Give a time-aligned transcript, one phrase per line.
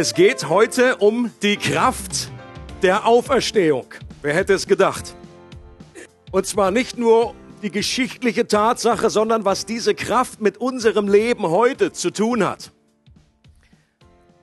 [0.00, 2.30] Es geht heute um die Kraft
[2.82, 3.86] der Auferstehung.
[4.22, 5.16] Wer hätte es gedacht?
[6.30, 11.90] Und zwar nicht nur die geschichtliche Tatsache, sondern was diese Kraft mit unserem Leben heute
[11.90, 12.70] zu tun hat.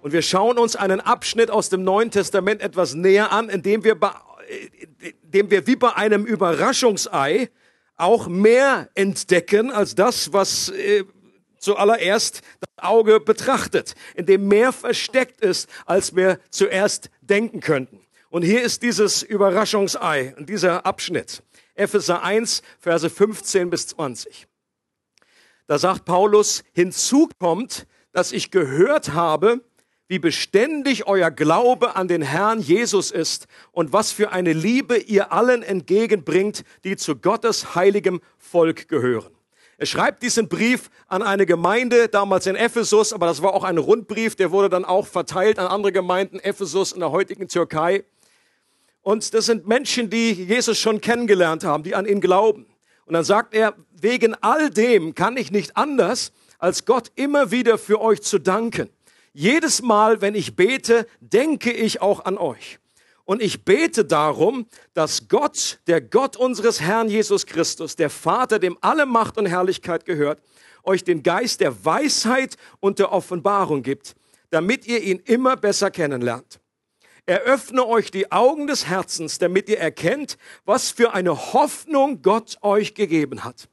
[0.01, 3.97] Und wir schauen uns einen Abschnitt aus dem Neuen Testament etwas näher an, indem wir,
[5.23, 7.49] indem wir wie bei einem Überraschungsei
[7.95, 11.05] auch mehr entdecken als das, was äh,
[11.65, 17.99] zuallererst das Auge betrachtet, in dem mehr versteckt ist, als wir zuerst denken könnten.
[18.29, 21.41] Und hier ist dieses Überraschungsei, dieser Abschnitt.
[21.73, 24.47] Epheser 1, Verse 15 bis 20.
[25.67, 29.61] Da sagt Paulus, hinzu kommt, dass ich gehört habe,
[30.07, 35.31] wie beständig euer Glaube an den Herrn Jesus ist und was für eine Liebe ihr
[35.31, 39.34] allen entgegenbringt, die zu Gottes heiligem Volk gehören.
[39.77, 43.77] Er schreibt diesen Brief an eine Gemeinde, damals in Ephesus, aber das war auch ein
[43.77, 48.05] Rundbrief, der wurde dann auch verteilt an andere Gemeinden, Ephesus in der heutigen Türkei.
[49.01, 52.65] Und das sind Menschen, die Jesus schon kennengelernt haben, die an ihn glauben.
[53.05, 57.77] Und dann sagt er, wegen all dem kann ich nicht anders, als Gott immer wieder
[57.77, 58.89] für euch zu danken.
[59.33, 62.79] Jedes Mal, wenn ich bete, denke ich auch an euch.
[63.25, 68.77] Und ich bete darum, dass Gott, der Gott unseres Herrn Jesus Christus, der Vater, dem
[68.81, 70.41] alle Macht und Herrlichkeit gehört,
[70.83, 74.15] euch den Geist der Weisheit und der Offenbarung gibt,
[74.51, 76.59] damit ihr ihn immer besser kennenlernt.
[77.25, 82.93] Eröffne euch die Augen des Herzens, damit ihr erkennt, was für eine Hoffnung Gott euch
[82.93, 83.67] gegeben hat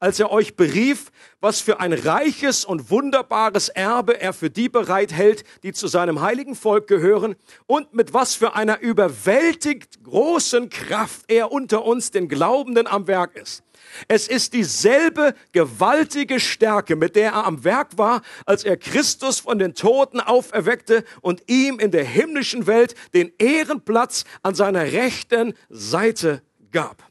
[0.00, 5.44] als er euch berief, was für ein reiches und wunderbares Erbe er für die bereithält,
[5.62, 11.52] die zu seinem heiligen Volk gehören, und mit was für einer überwältigt großen Kraft er
[11.52, 13.62] unter uns, den Glaubenden, am Werk ist.
[14.08, 19.58] Es ist dieselbe gewaltige Stärke, mit der er am Werk war, als er Christus von
[19.58, 26.42] den Toten auferweckte und ihm in der himmlischen Welt den Ehrenplatz an seiner rechten Seite
[26.70, 27.09] gab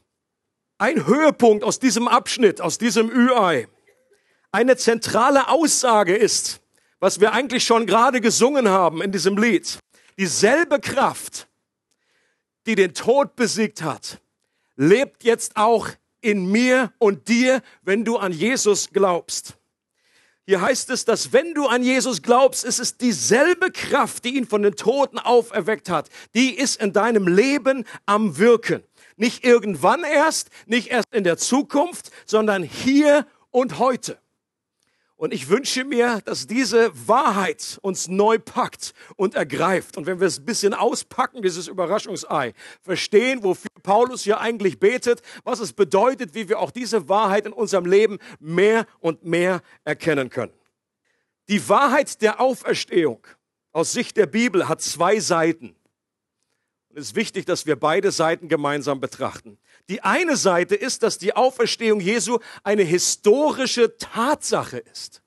[0.80, 3.68] ein Höhepunkt aus diesem Abschnitt, aus diesem Ü-Ei,
[4.50, 6.60] eine zentrale Aussage ist,
[6.98, 9.78] was wir eigentlich schon gerade gesungen haben in diesem Lied.
[10.18, 11.48] Dieselbe Kraft,
[12.66, 14.20] die den Tod besiegt hat,
[14.76, 15.88] lebt jetzt auch
[16.22, 19.58] in mir und dir, wenn du an Jesus glaubst.
[20.46, 24.46] Hier heißt es, dass wenn du an Jesus glaubst, ist es dieselbe Kraft, die ihn
[24.46, 28.82] von den Toten auferweckt hat, die ist in deinem Leben am Wirken.
[29.20, 34.18] Nicht irgendwann erst, nicht erst in der Zukunft, sondern hier und heute.
[35.16, 39.98] Und ich wünsche mir, dass diese Wahrheit uns neu packt und ergreift.
[39.98, 45.20] Und wenn wir es ein bisschen auspacken, dieses Überraschungsei, verstehen, wofür Paulus hier eigentlich betet,
[45.44, 50.30] was es bedeutet, wie wir auch diese Wahrheit in unserem Leben mehr und mehr erkennen
[50.30, 50.54] können.
[51.50, 53.26] Die Wahrheit der Auferstehung
[53.72, 55.76] aus Sicht der Bibel hat zwei Seiten.
[56.90, 59.58] Und es ist wichtig, dass wir beide Seiten gemeinsam betrachten.
[59.88, 65.22] Die eine Seite ist, dass die Auferstehung Jesu eine historische Tatsache ist.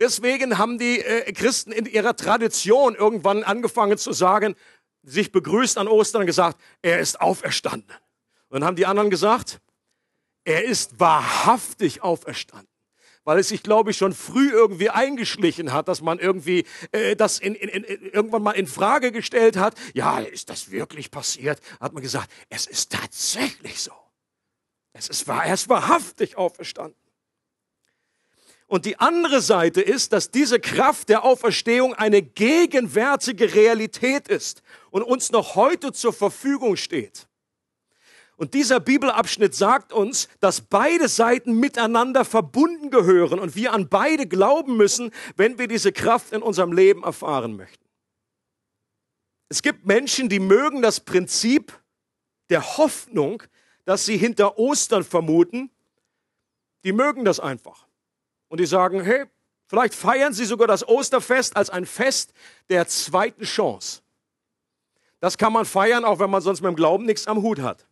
[0.00, 4.56] Deswegen haben die äh, Christen in ihrer Tradition irgendwann angefangen zu sagen,
[5.02, 7.90] sich begrüßt an Ostern und gesagt, er ist auferstanden.
[8.48, 9.60] Und dann haben die anderen gesagt,
[10.44, 12.75] er ist wahrhaftig auferstanden
[13.26, 17.40] weil es sich, glaube ich, schon früh irgendwie eingeschlichen hat, dass man irgendwie äh, das
[17.40, 19.74] in, in, in, irgendwann mal in Frage gestellt hat.
[19.94, 21.60] Ja, ist das wirklich passiert?
[21.80, 23.92] Hat man gesagt, es ist tatsächlich so.
[24.92, 26.96] Es ist wahr, er ist wahrhaftig auferstanden.
[28.68, 35.02] Und die andere Seite ist, dass diese Kraft der Auferstehung eine gegenwärtige Realität ist und
[35.02, 37.26] uns noch heute zur Verfügung steht.
[38.36, 44.26] Und dieser Bibelabschnitt sagt uns, dass beide Seiten miteinander verbunden gehören und wir an beide
[44.26, 47.84] glauben müssen, wenn wir diese Kraft in unserem Leben erfahren möchten.
[49.48, 51.72] Es gibt Menschen, die mögen das Prinzip
[52.50, 53.42] der Hoffnung,
[53.84, 55.70] das sie hinter Ostern vermuten,
[56.84, 57.86] die mögen das einfach.
[58.48, 59.24] Und die sagen, hey,
[59.66, 62.32] vielleicht feiern sie sogar das Osterfest als ein Fest
[62.68, 64.02] der zweiten Chance.
[65.20, 67.86] Das kann man feiern, auch wenn man sonst mit dem Glauben nichts am Hut hat.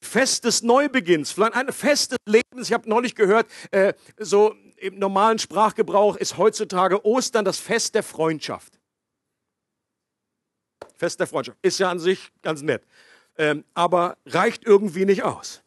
[0.00, 2.68] Fest des Neubeginns, vielleicht ein Fest des Lebens.
[2.68, 8.02] Ich habe neulich gehört, äh, so im normalen Sprachgebrauch ist heutzutage Ostern das Fest der
[8.02, 8.78] Freundschaft.
[10.96, 11.58] Fest der Freundschaft.
[11.62, 12.82] Ist ja an sich ganz nett.
[13.38, 15.62] Ähm, aber reicht irgendwie nicht aus.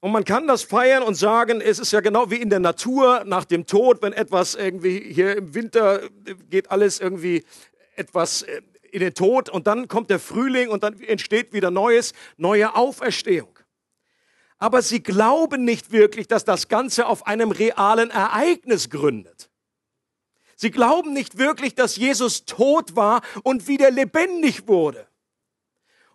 [0.00, 3.24] Und man kann das feiern und sagen, es ist ja genau wie in der Natur
[3.24, 6.08] nach dem Tod, wenn etwas irgendwie hier im Winter
[6.48, 7.44] geht alles irgendwie
[7.96, 8.44] etwas
[8.90, 13.58] in den Tod und dann kommt der Frühling und dann entsteht wieder Neues, neue Auferstehung.
[14.58, 19.50] Aber sie glauben nicht wirklich, dass das Ganze auf einem realen Ereignis gründet.
[20.56, 25.06] Sie glauben nicht wirklich, dass Jesus tot war und wieder lebendig wurde.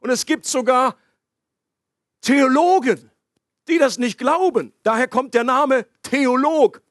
[0.02, 0.98] Und es gibt sogar
[2.20, 3.10] Theologen,
[3.70, 4.74] die das nicht glauben.
[4.84, 6.82] Daher kommt der Name Theolog.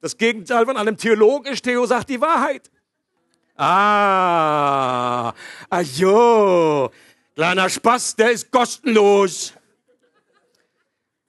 [0.00, 2.70] Das Gegenteil von einem Theolog ist, Theo sagt die Wahrheit.
[3.56, 5.32] Ah,
[5.70, 6.90] ajo,
[7.34, 9.54] kleiner Spaß, der ist kostenlos.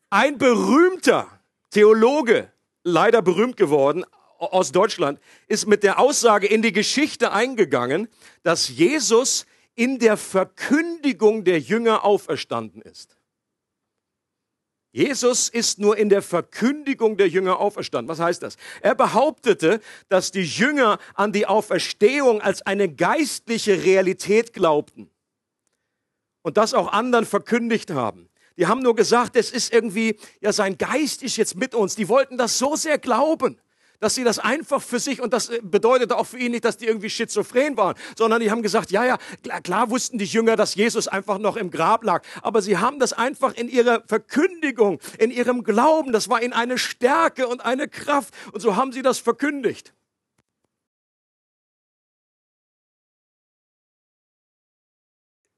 [0.09, 1.27] Ein berühmter
[1.69, 2.51] Theologe,
[2.83, 4.05] leider berühmt geworden,
[4.39, 8.07] aus Deutschland, ist mit der Aussage in die Geschichte eingegangen,
[8.43, 9.45] dass Jesus
[9.75, 13.16] in der Verkündigung der Jünger auferstanden ist.
[14.97, 18.09] Jesus ist nur in der Verkündigung der Jünger auferstanden.
[18.09, 18.57] Was heißt das?
[18.81, 19.79] Er behauptete,
[20.09, 25.11] dass die Jünger an die Auferstehung als eine geistliche Realität glaubten
[26.41, 28.27] und das auch anderen verkündigt haben.
[28.57, 31.95] Die haben nur gesagt, es ist irgendwie, ja, sein Geist ist jetzt mit uns.
[31.95, 33.61] Die wollten das so sehr glauben
[33.99, 36.77] dass sie das einfach für sich, und das äh, bedeutete auch für ihn nicht, dass
[36.77, 40.55] die irgendwie schizophren waren, sondern die haben gesagt, ja, ja, klar, klar wussten die Jünger,
[40.55, 44.99] dass Jesus einfach noch im Grab lag, aber sie haben das einfach in ihrer Verkündigung,
[45.17, 49.01] in ihrem Glauben, das war ihnen eine Stärke und eine Kraft, und so haben sie
[49.01, 49.93] das verkündigt.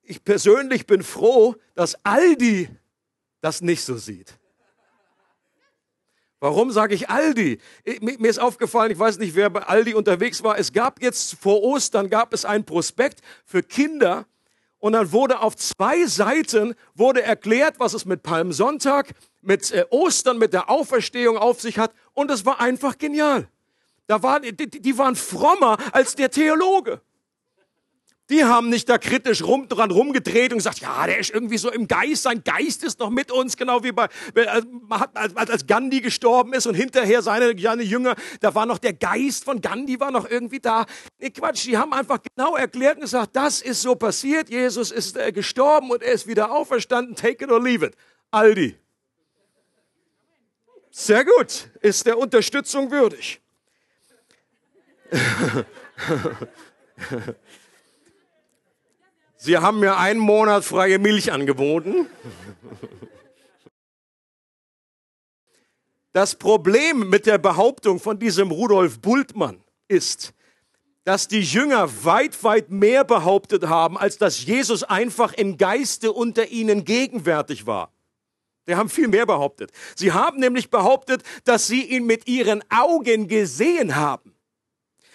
[0.04, 2.68] Ich persönlich bin froh, dass Aldi
[3.42, 4.39] das nicht so sieht.
[6.40, 7.60] Warum sage ich Aldi?
[8.00, 10.58] Mir ist aufgefallen, ich weiß nicht, wer bei Aldi unterwegs war.
[10.58, 14.26] Es gab jetzt vor Ostern gab es ein Prospekt für Kinder
[14.80, 20.38] und dann wurde auf zwei Seiten wurde erklärt, was es mit Palmsonntag, mit äh, Ostern,
[20.38, 23.50] mit der Auferstehung auf sich hat und es war einfach genial.
[24.08, 27.02] Da waren, die, die waren frommer als der Theologe.
[28.30, 31.72] Die haben nicht da kritisch rum, dran rumgedreht und gesagt, ja, der ist irgendwie so
[31.72, 34.08] im Geist, sein Geist ist noch mit uns, genau wie bei,
[35.16, 39.46] als, als Gandhi gestorben ist und hinterher seine, seine Jünger, da war noch der Geist
[39.46, 40.86] von Gandhi war noch irgendwie da.
[41.18, 45.18] Nee, Quatsch, die haben einfach genau erklärt und gesagt, das ist so passiert, Jesus ist
[45.18, 47.96] äh, gestorben und er ist wieder auferstanden, take it or leave it.
[48.30, 48.78] Aldi.
[50.92, 53.42] Sehr gut, ist der Unterstützung würdig.
[59.42, 62.08] Sie haben mir einen Monat freie Milch angeboten.
[66.12, 70.34] Das Problem mit der Behauptung von diesem Rudolf Bultmann ist,
[71.06, 76.50] dass die Jünger weit, weit mehr behauptet haben, als dass Jesus einfach im Geiste unter
[76.50, 77.94] ihnen gegenwärtig war.
[78.68, 79.72] Die haben viel mehr behauptet.
[79.96, 84.36] Sie haben nämlich behauptet, dass sie ihn mit ihren Augen gesehen haben.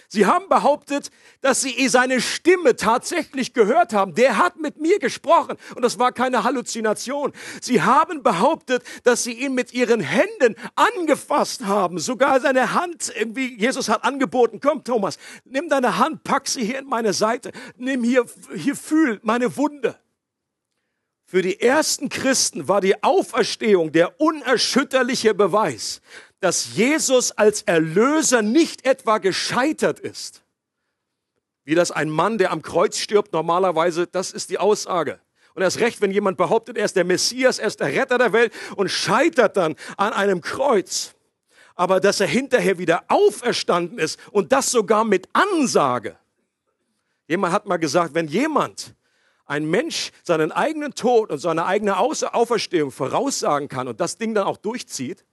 [0.09, 1.11] Sie haben behauptet,
[1.41, 4.15] dass sie seine Stimme tatsächlich gehört haben.
[4.15, 7.33] Der hat mit mir gesprochen und das war keine Halluzination.
[7.61, 11.99] Sie haben behauptet, dass sie ihn mit ihren Händen angefasst haben.
[11.99, 16.79] Sogar seine Hand, irgendwie, Jesus hat angeboten, komm Thomas, nimm deine Hand, pack sie hier
[16.79, 18.25] in meine Seite, nimm hier,
[18.55, 19.99] hier fühl meine Wunde.
[21.27, 26.01] Für die ersten Christen war die Auferstehung der unerschütterliche Beweis,
[26.41, 30.43] dass Jesus als Erlöser nicht etwa gescheitert ist.
[31.65, 35.21] Wie das ein Mann, der am Kreuz stirbt, normalerweise, das ist die Aussage.
[35.55, 38.33] Und erst recht, wenn jemand behauptet, er ist der Messias, er ist der Retter der
[38.33, 41.15] Welt und scheitert dann an einem Kreuz.
[41.77, 46.19] Aber dass er hinterher wieder auferstanden ist und das sogar mit Ansage.
[47.27, 48.95] Jemand hat mal gesagt, wenn jemand,
[49.47, 54.47] ein Mensch, seinen eigenen Tod und seine eigene Auferstehung voraussagen kann und das Ding dann
[54.47, 55.25] auch durchzieht,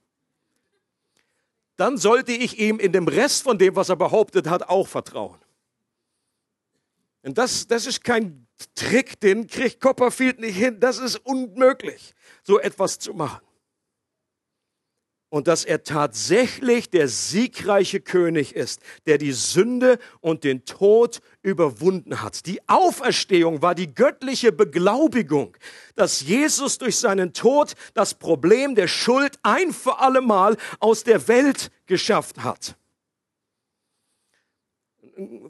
[1.76, 5.38] dann sollte ich ihm in dem Rest von dem, was er behauptet hat, auch vertrauen.
[7.22, 10.80] Und das, das ist kein Trick, den kriegt Copperfield nicht hin.
[10.80, 13.40] Das ist unmöglich, so etwas zu machen
[15.32, 22.20] und dass er tatsächlich der siegreiche König ist, der die Sünde und den Tod überwunden
[22.20, 22.44] hat.
[22.44, 25.56] Die Auferstehung war die göttliche Beglaubigung,
[25.96, 31.70] dass Jesus durch seinen Tod das Problem der Schuld ein für allemal aus der Welt
[31.86, 32.76] geschafft hat.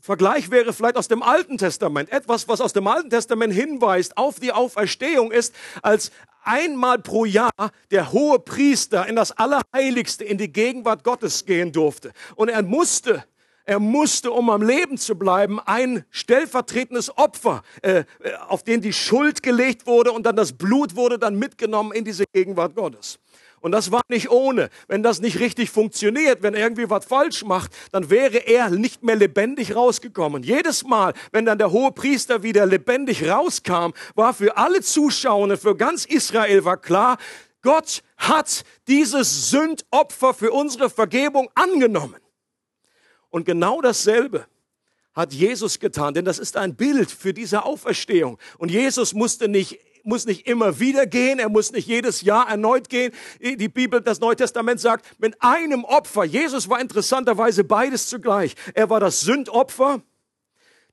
[0.00, 2.11] Vergleich wäre vielleicht aus dem Alten Testament.
[2.11, 6.11] Etwas, was aus dem Alten Testament hinweist auf die Auferstehung ist, als
[6.42, 7.50] einmal pro Jahr
[7.90, 12.12] der hohe Priester in das Allerheiligste, in die Gegenwart Gottes gehen durfte.
[12.35, 13.25] Und er musste
[13.64, 18.04] er musste, um am Leben zu bleiben, ein stellvertretendes Opfer, äh,
[18.49, 22.25] auf den die Schuld gelegt wurde und dann das Blut wurde dann mitgenommen in diese
[22.33, 23.21] Gegenwart Gottes.
[23.62, 24.71] Und das war nicht ohne.
[24.88, 29.04] Wenn das nicht richtig funktioniert, wenn er irgendwie was falsch macht, dann wäre er nicht
[29.04, 30.42] mehr lebendig rausgekommen.
[30.42, 35.76] Jedes Mal, wenn dann der hohe Priester wieder lebendig rauskam, war für alle Zuschauer, für
[35.76, 37.19] ganz Israel war klar,
[37.62, 42.21] Gott hat dieses Sündopfer für unsere Vergebung angenommen.
[43.31, 44.45] Und genau dasselbe
[45.14, 48.38] hat Jesus getan, denn das ist ein Bild für diese Auferstehung.
[48.59, 52.88] Und Jesus musste nicht muss nicht immer wieder gehen, er muss nicht jedes Jahr erneut
[52.88, 53.12] gehen.
[53.40, 56.25] Die Bibel, das Neue Testament sagt, mit einem Opfer.
[56.25, 58.54] Jesus war interessanterweise beides zugleich.
[58.75, 60.02] Er war das Sündopfer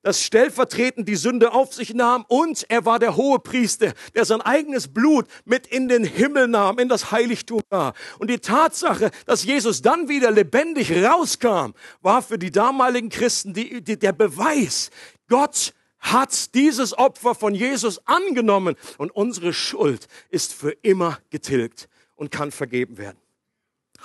[0.01, 4.41] das stellvertretend die Sünde auf sich nahm und er war der hohe Priester, der sein
[4.41, 7.93] eigenes Blut mit in den Himmel nahm, in das Heiligtum war.
[8.17, 13.81] Und die Tatsache, dass Jesus dann wieder lebendig rauskam, war für die damaligen Christen die,
[13.81, 14.89] die, der Beweis,
[15.27, 22.31] Gott hat dieses Opfer von Jesus angenommen und unsere Schuld ist für immer getilgt und
[22.31, 23.17] kann vergeben werden.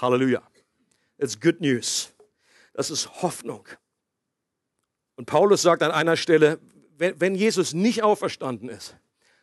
[0.00, 0.42] Halleluja.
[1.18, 2.12] It's good news.
[2.72, 3.66] Das ist Hoffnung.
[5.16, 6.58] Und Paulus sagt an einer Stelle,
[6.96, 8.96] wenn, wenn Jesus nicht auferstanden ist,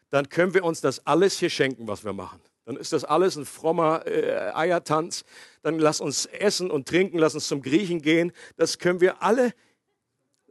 [0.10, 2.42] dann können wir uns das alles hier schenken, was wir machen.
[2.66, 5.24] Dann ist das alles ein frommer äh, Eiertanz.
[5.64, 8.34] Dann lass uns essen und trinken, lass uns zum Griechen gehen.
[8.58, 9.54] Das können wir alle.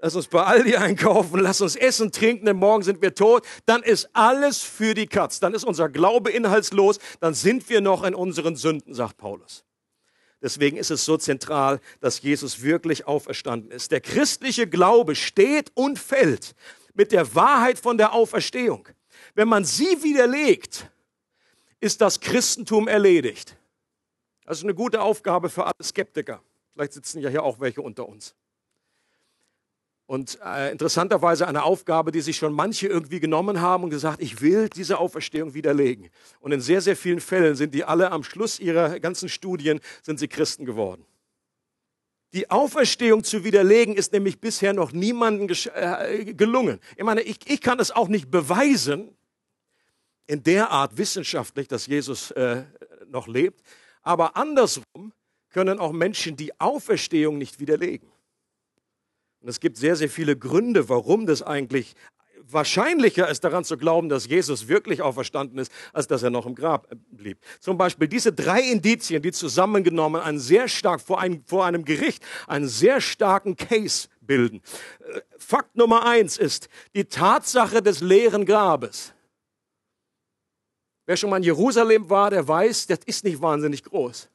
[0.02, 3.46] Lass uns bei Aldi einkaufen, lass uns essen, trinken, denn morgen sind wir tot.
[3.66, 5.40] Dann ist alles für die Katz.
[5.40, 6.98] Dann ist unser Glaube inhaltslos.
[7.20, 9.64] Dann sind wir noch in unseren Sünden, sagt Paulus.
[10.42, 13.90] Deswegen ist es so zentral, dass Jesus wirklich auferstanden ist.
[13.92, 16.54] Der christliche Glaube steht und fällt
[16.94, 18.88] mit der Wahrheit von der Auferstehung.
[19.34, 20.90] Wenn man sie widerlegt,
[21.78, 23.56] ist das Christentum erledigt.
[24.46, 26.42] Das ist eine gute Aufgabe für alle Skeptiker.
[26.72, 28.34] Vielleicht sitzen ja hier auch welche unter uns.
[30.10, 34.40] Und äh, interessanterweise eine Aufgabe, die sich schon manche irgendwie genommen haben und gesagt, ich
[34.40, 36.10] will diese Auferstehung widerlegen.
[36.40, 40.18] Und in sehr, sehr vielen Fällen sind die alle am Schluss ihrer ganzen Studien, sind
[40.18, 41.06] sie Christen geworden.
[42.32, 46.80] Die Auferstehung zu widerlegen ist nämlich bisher noch niemandem äh, gelungen.
[46.96, 49.16] Ich meine, ich, ich kann es auch nicht beweisen,
[50.26, 52.64] in der Art wissenschaftlich, dass Jesus äh,
[53.06, 53.62] noch lebt.
[54.02, 55.12] Aber andersrum
[55.50, 58.10] können auch Menschen die Auferstehung nicht widerlegen.
[59.40, 61.94] Und es gibt sehr, sehr viele Gründe, warum das eigentlich
[62.52, 66.54] wahrscheinlicher ist, daran zu glauben, dass Jesus wirklich auferstanden ist, als dass er noch im
[66.54, 67.38] Grab äh, blieb.
[67.60, 72.24] Zum Beispiel diese drei Indizien, die zusammengenommen einen sehr stark vor einem, vor einem Gericht
[72.46, 74.62] einen sehr starken Case bilden.
[75.00, 79.12] Äh, Fakt Nummer eins ist die Tatsache des leeren Grabes.
[81.06, 84.28] Wer schon mal in Jerusalem war, der weiß, das ist nicht wahnsinnig groß.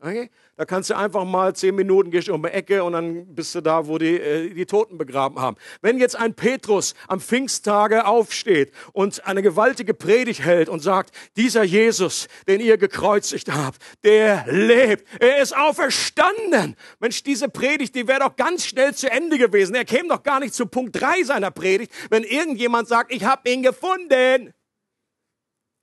[0.00, 0.30] Okay?
[0.56, 3.60] Da kannst du einfach mal zehn Minuten gehst um die Ecke und dann bist du
[3.60, 5.56] da, wo die äh, die Toten begraben haben.
[5.82, 11.64] Wenn jetzt ein Petrus am Pfingsttage aufsteht und eine gewaltige Predigt hält und sagt, dieser
[11.64, 16.76] Jesus, den ihr gekreuzigt habt, der lebt, er ist auferstanden.
[17.00, 19.74] Mensch, diese Predigt, die wäre doch ganz schnell zu Ende gewesen.
[19.74, 23.50] Er käme doch gar nicht zu Punkt drei seiner Predigt, wenn irgendjemand sagt, ich habe
[23.50, 24.54] ihn gefunden.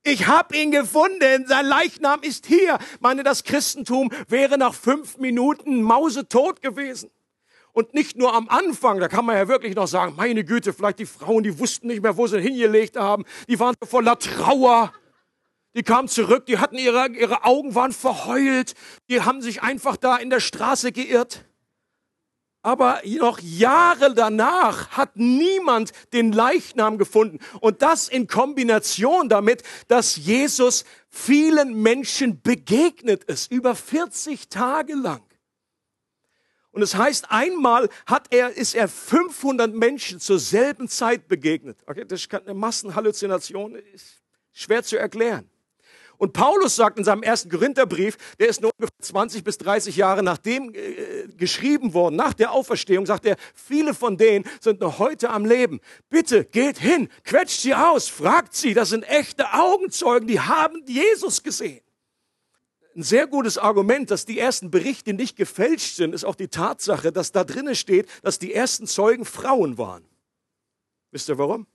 [0.08, 2.78] Ich habe ihn gefunden, sein Leichnam ist hier.
[3.00, 7.10] Meine, das Christentum wäre nach fünf Minuten mausetot gewesen.
[7.72, 11.00] Und nicht nur am Anfang, da kann man ja wirklich noch sagen, meine Güte, vielleicht
[11.00, 13.26] die Frauen, die wussten nicht mehr, wo sie hingelegt haben.
[13.50, 14.94] Die waren voller Trauer.
[15.74, 18.76] Die kamen zurück, die hatten ihre, ihre Augen waren verheult.
[19.10, 21.46] Die haben sich einfach da in der Straße geirrt.
[22.66, 27.38] Aber noch Jahre danach hat niemand den Leichnam gefunden.
[27.62, 35.22] Und das in Kombination damit, dass Jesus vielen Menschen begegnet ist, über 40 Tage lang.
[36.72, 41.78] Und es heißt, einmal hat er, ist er 500 Menschen zur selben Zeit begegnet.
[41.86, 45.48] Okay, das ist eine Massenhalluzination, ist schwer zu erklären.
[46.18, 50.24] Und Paulus sagt in seinem ersten Korintherbrief, der ist nur ungefähr 20 bis 30 Jahre
[50.24, 55.30] nachdem äh, geschrieben worden, nach der Auferstehung, sagt er, viele von denen sind noch heute
[55.30, 55.80] am Leben.
[56.10, 61.44] Bitte geht hin, quetscht sie aus, fragt sie, das sind echte Augenzeugen, die haben Jesus
[61.44, 61.82] gesehen.
[62.96, 67.12] Ein sehr gutes Argument, dass die ersten Berichte nicht gefälscht sind, ist auch die Tatsache,
[67.12, 70.06] dass da drinnen steht, dass die ersten Zeugen Frauen waren.
[71.12, 71.68] Wisst ihr warum?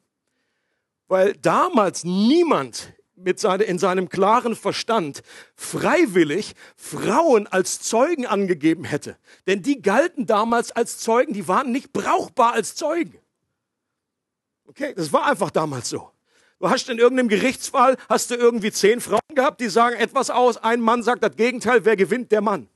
[1.09, 5.23] Weil damals niemand mit seine, in seinem klaren Verstand
[5.55, 9.17] freiwillig Frauen als Zeugen angegeben hätte.
[9.47, 13.19] Denn die galten damals als Zeugen, die waren nicht brauchbar als Zeugen.
[14.67, 16.11] Okay, das war einfach damals so.
[16.59, 20.59] Du hast in irgendeinem Gerichtsfall, hast du irgendwie zehn Frauen gehabt, die sagen etwas aus,
[20.59, 22.31] ein Mann sagt das Gegenteil, wer gewinnt?
[22.33, 22.69] Der Mann.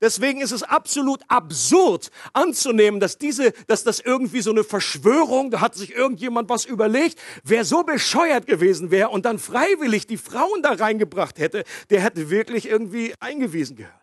[0.00, 5.60] Deswegen ist es absolut absurd anzunehmen, dass diese, dass das irgendwie so eine Verschwörung, da
[5.60, 10.62] hat sich irgendjemand was überlegt, wer so bescheuert gewesen wäre und dann freiwillig die Frauen
[10.62, 13.94] da reingebracht hätte, der hätte wirklich irgendwie eingewiesen gehört.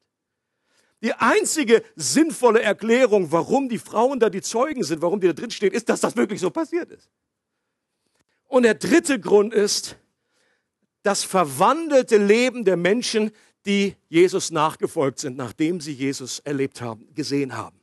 [1.02, 5.52] Die einzige sinnvolle Erklärung, warum die Frauen da die Zeugen sind, warum die da drin
[5.52, 7.10] stehen, ist, dass das wirklich so passiert ist.
[8.48, 9.98] Und der dritte Grund ist,
[11.04, 13.32] das verwandelte Leben der Menschen
[13.66, 17.80] die Jesus nachgefolgt sind, nachdem sie Jesus erlebt haben, gesehen haben.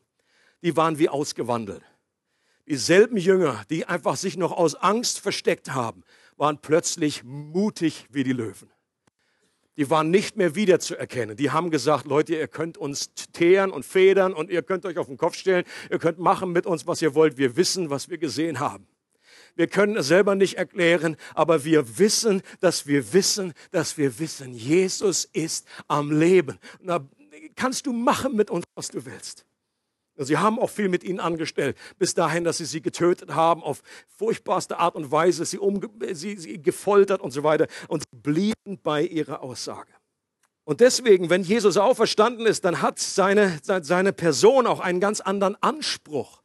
[0.63, 1.83] Die waren wie ausgewandelt.
[2.67, 6.05] Dieselben Jünger, die einfach sich noch aus Angst versteckt haben,
[6.37, 8.71] waren plötzlich mutig wie die Löwen.
[9.77, 11.37] Die waren nicht mehr wiederzuerkennen.
[11.37, 15.07] Die haben gesagt, Leute, ihr könnt uns teeren und federn und ihr könnt euch auf
[15.07, 17.39] den Kopf stellen, ihr könnt machen mit uns, was ihr wollt.
[17.39, 18.87] Wir wissen, was wir gesehen haben.
[19.55, 24.55] Wir können es selber nicht erklären, aber wir wissen, dass wir wissen, dass wir wissen,
[24.55, 26.59] Jesus ist am Leben.
[26.83, 27.07] Da
[27.55, 29.45] kannst du machen mit uns, was du willst.
[30.17, 33.83] Sie haben auch viel mit ihnen angestellt, bis dahin, dass sie sie getötet haben, auf
[34.09, 37.67] furchtbarste Art und Weise, sie, umge sie, sie gefoltert und so weiter.
[37.89, 39.91] Und sie blieben bei ihrer Aussage.
[40.65, 45.57] Und deswegen, wenn Jesus auferstanden ist, dann hat seine, seine Person auch einen ganz anderen
[45.61, 46.42] Anspruch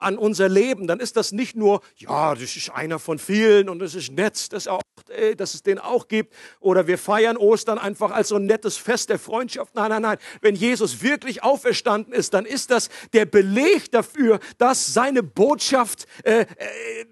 [0.00, 3.80] an unser Leben, dann ist das nicht nur, ja, das ist einer von vielen und
[3.82, 4.80] es ist nett, dass, auch,
[5.10, 6.34] äh, dass es den auch gibt.
[6.58, 9.74] Oder wir feiern Ostern einfach als so ein nettes Fest der Freundschaft.
[9.74, 10.18] Nein, nein, nein.
[10.40, 16.40] Wenn Jesus wirklich auferstanden ist, dann ist das der Beleg dafür, dass seine Botschaft äh,
[16.40, 16.46] äh,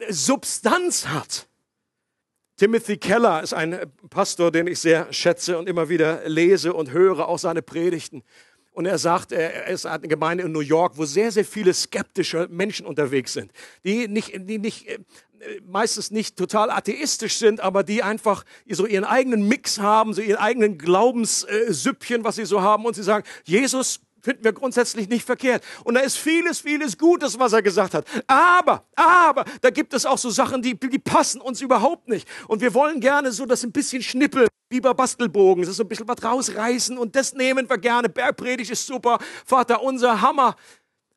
[0.09, 1.47] Substanz hat.
[2.57, 3.78] Timothy Keller ist ein
[4.11, 8.25] Pastor, den ich sehr schätze und immer wieder lese und höre, auch seine Predigten.
[8.78, 12.47] Und er sagt, er ist eine Gemeinde in New York, wo sehr, sehr viele skeptische
[12.49, 13.50] Menschen unterwegs sind,
[13.82, 15.00] die nicht, die nicht äh,
[15.66, 20.37] meistens nicht total atheistisch sind, aber die einfach so ihren eigenen Mix haben, so ihren
[20.37, 22.84] eigenen Glaubenssüppchen, was sie so haben.
[22.84, 25.64] Und sie sagen, Jesus finden wir grundsätzlich nicht verkehrt.
[25.82, 28.06] Und da ist vieles, vieles Gutes, was er gesagt hat.
[28.28, 32.28] Aber, aber, da gibt es auch so Sachen, die, die passen uns überhaupt nicht.
[32.47, 35.85] Und wir wollen gerne so das ein bisschen schnippeln, wie bei Bastelbogen, das ist so
[35.85, 38.09] ein bisschen was rausreißen und das nehmen wir gerne.
[38.09, 40.57] Bergpredigt ist super, Vater unser, Hammer.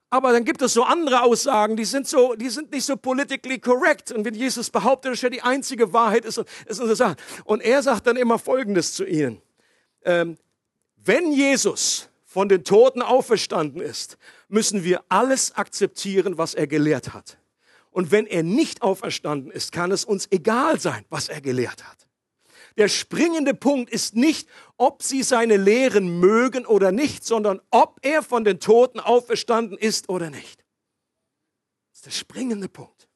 [0.10, 3.60] Aber dann gibt es so andere Aussagen, die sind so, die sind nicht so politically
[3.60, 4.12] correct.
[4.12, 7.16] Und wenn Jesus behauptet, dass er die einzige Wahrheit ist, ist unsere Sache.
[7.46, 9.42] Und er sagt dann immer Folgendes zu ihnen.
[10.04, 10.38] Ähm,
[10.98, 14.18] wenn Jesus von den Toten auferstanden ist,
[14.50, 17.38] müssen wir alles akzeptieren, was er gelehrt hat.
[17.90, 22.08] Und wenn er nicht auferstanden ist, kann es uns egal sein, was er gelehrt hat.
[22.77, 28.23] Der springende Punkt ist nicht, ob sie seine Lehren mögen oder nicht, sondern ob er
[28.23, 30.63] von den Toten auferstanden ist oder nicht.
[31.91, 33.07] Das ist der springende Punkt.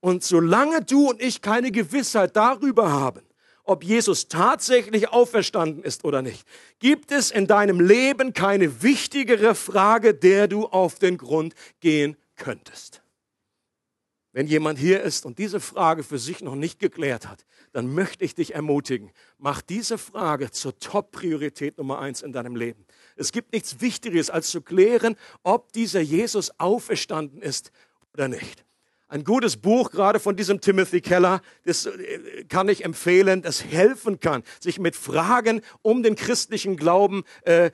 [0.00, 3.22] Und solange du und ich keine Gewissheit darüber haben,
[3.62, 6.46] ob Jesus tatsächlich auferstanden ist oder nicht.
[6.78, 13.03] Gibt es in deinem Leben keine wichtigere Frage, der du auf den Grund gehen könntest?
[14.34, 18.24] Wenn jemand hier ist und diese Frage für sich noch nicht geklärt hat, dann möchte
[18.24, 22.84] ich dich ermutigen, mach diese Frage zur Top-Priorität Nummer eins in deinem Leben.
[23.14, 27.70] Es gibt nichts Wichtigeres, als zu klären, ob dieser Jesus auferstanden ist
[28.12, 28.64] oder nicht.
[29.06, 34.18] Ein gutes Buch, gerade von diesem Timothy Keller, das äh, kann ich empfehlen, das helfen
[34.18, 37.70] kann, sich mit Fragen um den christlichen Glauben äh, äh,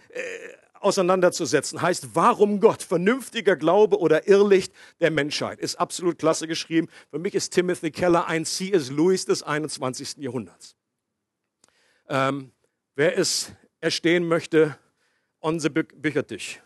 [0.80, 1.82] auseinanderzusetzen.
[1.82, 2.82] Heißt, warum Gott?
[2.82, 5.60] Vernünftiger Glaube oder Irrlicht der Menschheit.
[5.60, 6.88] Ist absolut klasse geschrieben.
[7.10, 8.90] Für mich ist Timothy Keller ein C.S.
[8.90, 10.16] Lewis des 21.
[10.18, 10.76] Jahrhunderts.
[12.08, 12.52] Ähm,
[12.96, 14.76] wer es erstehen möchte,
[15.40, 16.60] on the Büchertisch.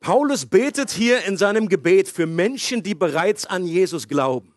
[0.00, 4.55] Paulus betet hier in seinem Gebet für Menschen, die bereits an Jesus glauben.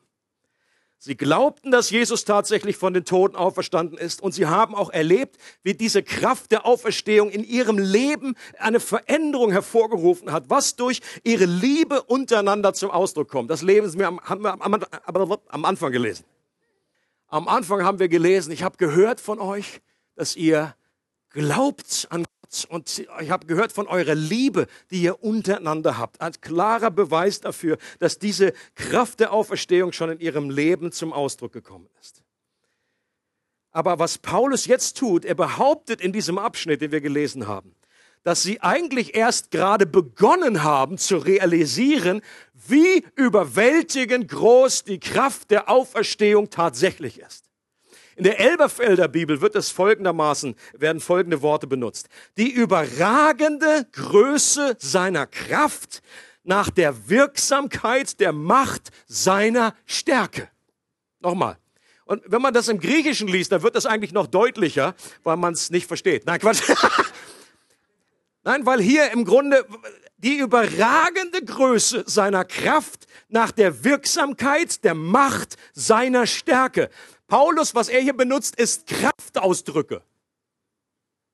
[1.02, 5.38] Sie glaubten, dass Jesus tatsächlich von den Toten auferstanden ist und sie haben auch erlebt,
[5.64, 11.46] wie diese Kraft der Auferstehung in ihrem Leben eine Veränderung hervorgerufen hat, was durch ihre
[11.46, 13.50] Liebe untereinander zum Ausdruck kommt.
[13.50, 16.26] Das Leben ist mir am, haben wir am, am Anfang gelesen.
[17.30, 19.80] Am Anfang haben wir gelesen, ich habe gehört von euch,
[20.16, 20.76] dass ihr
[21.30, 22.26] glaubt an
[22.70, 26.20] und ich habe gehört von eurer Liebe, die ihr untereinander habt.
[26.22, 31.54] Ein klarer Beweis dafür, dass diese Kraft der Auferstehung schon in ihrem Leben zum Ausdruck
[31.54, 32.24] gekommen ist.
[33.72, 37.76] Aber was Paulus jetzt tut, er behauptet in diesem Abschnitt, den wir gelesen haben,
[38.24, 42.22] dass sie eigentlich erst gerade begonnen haben zu realisieren,
[42.54, 47.49] wie überwältigend groß die Kraft der Auferstehung tatsächlich ist.
[48.20, 52.10] In der Elberfelder Bibel wird es folgendermaßen, werden folgende Worte benutzt.
[52.36, 56.02] Die überragende Größe seiner Kraft
[56.44, 60.50] nach der Wirksamkeit der Macht seiner Stärke.
[61.22, 61.60] Nochmal.
[62.04, 65.54] Und wenn man das im Griechischen liest, dann wird das eigentlich noch deutlicher, weil man
[65.54, 66.26] es nicht versteht.
[66.26, 66.64] Nein, Quatsch.
[68.44, 69.66] Nein, weil hier im Grunde
[70.18, 76.90] die überragende Größe seiner Kraft nach der Wirksamkeit der Macht seiner Stärke.
[77.30, 80.02] Paulus, was er hier benutzt, ist Kraftausdrücke.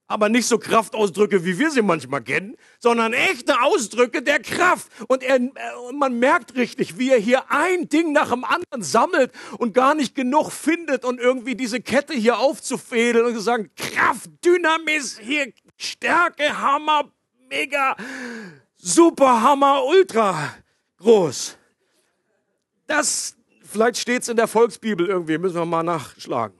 [0.08, 4.91] Aber nicht so Kraftausdrücke, wie wir sie manchmal kennen, sondern echte Ausdrücke der Kraft.
[5.08, 5.49] Und er, äh,
[5.93, 10.13] man merkt richtig, wie er hier ein Ding nach dem anderen sammelt und gar nicht
[10.13, 16.55] genug findet und irgendwie diese Kette hier aufzufädeln und zu sagen, Kraft, Dynamis, hier Stärke,
[16.55, 17.12] Hammer,
[17.49, 17.95] mega,
[18.75, 20.53] super Hammer, ultra
[20.97, 21.58] groß.
[22.88, 23.35] Das,
[23.75, 26.57] Vielleicht steht es in der Volksbibel irgendwie, müssen wir mal nachschlagen.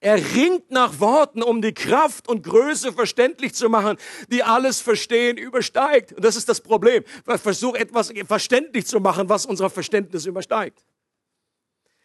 [0.00, 3.98] Er ringt nach Worten, um die Kraft und Größe verständlich zu machen,
[4.32, 6.14] die alles Verstehen übersteigt.
[6.14, 7.04] Und das ist das Problem.
[7.26, 10.86] Wir versuchen etwas verständlich zu machen, was unser Verständnis übersteigt.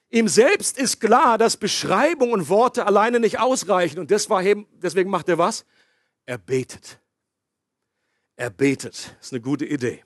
[0.10, 3.98] Ihm selbst ist klar, dass Beschreibung und Worte alleine nicht ausreichen.
[3.98, 5.64] Und deswegen macht er was?
[6.26, 7.00] Er betet.
[8.36, 9.16] Er betet.
[9.20, 10.04] Das ist eine gute Idee.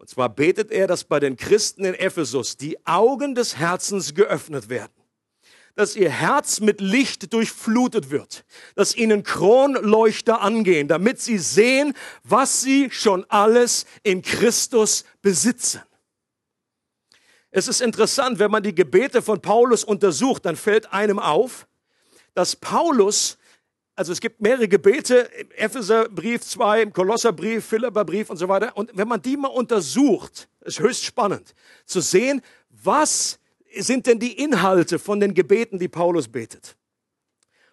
[0.00, 4.70] Und zwar betet er, dass bei den Christen in Ephesus die Augen des Herzens geöffnet
[4.70, 4.94] werden,
[5.74, 11.92] dass ihr Herz mit Licht durchflutet wird, dass ihnen Kronleuchter angehen, damit sie sehen,
[12.24, 15.82] was sie schon alles in Christus besitzen.
[17.50, 21.66] Es ist interessant, wenn man die Gebete von Paulus untersucht, dann fällt einem auf,
[22.32, 23.36] dass Paulus
[24.00, 28.74] also es gibt mehrere Gebete Epheserbrief 2, im Kolosserbrief, Philipperbrief und so weiter.
[28.74, 33.38] Und wenn man die mal untersucht, ist höchst spannend zu sehen, was
[33.76, 36.78] sind denn die Inhalte von den Gebeten, die Paulus betet.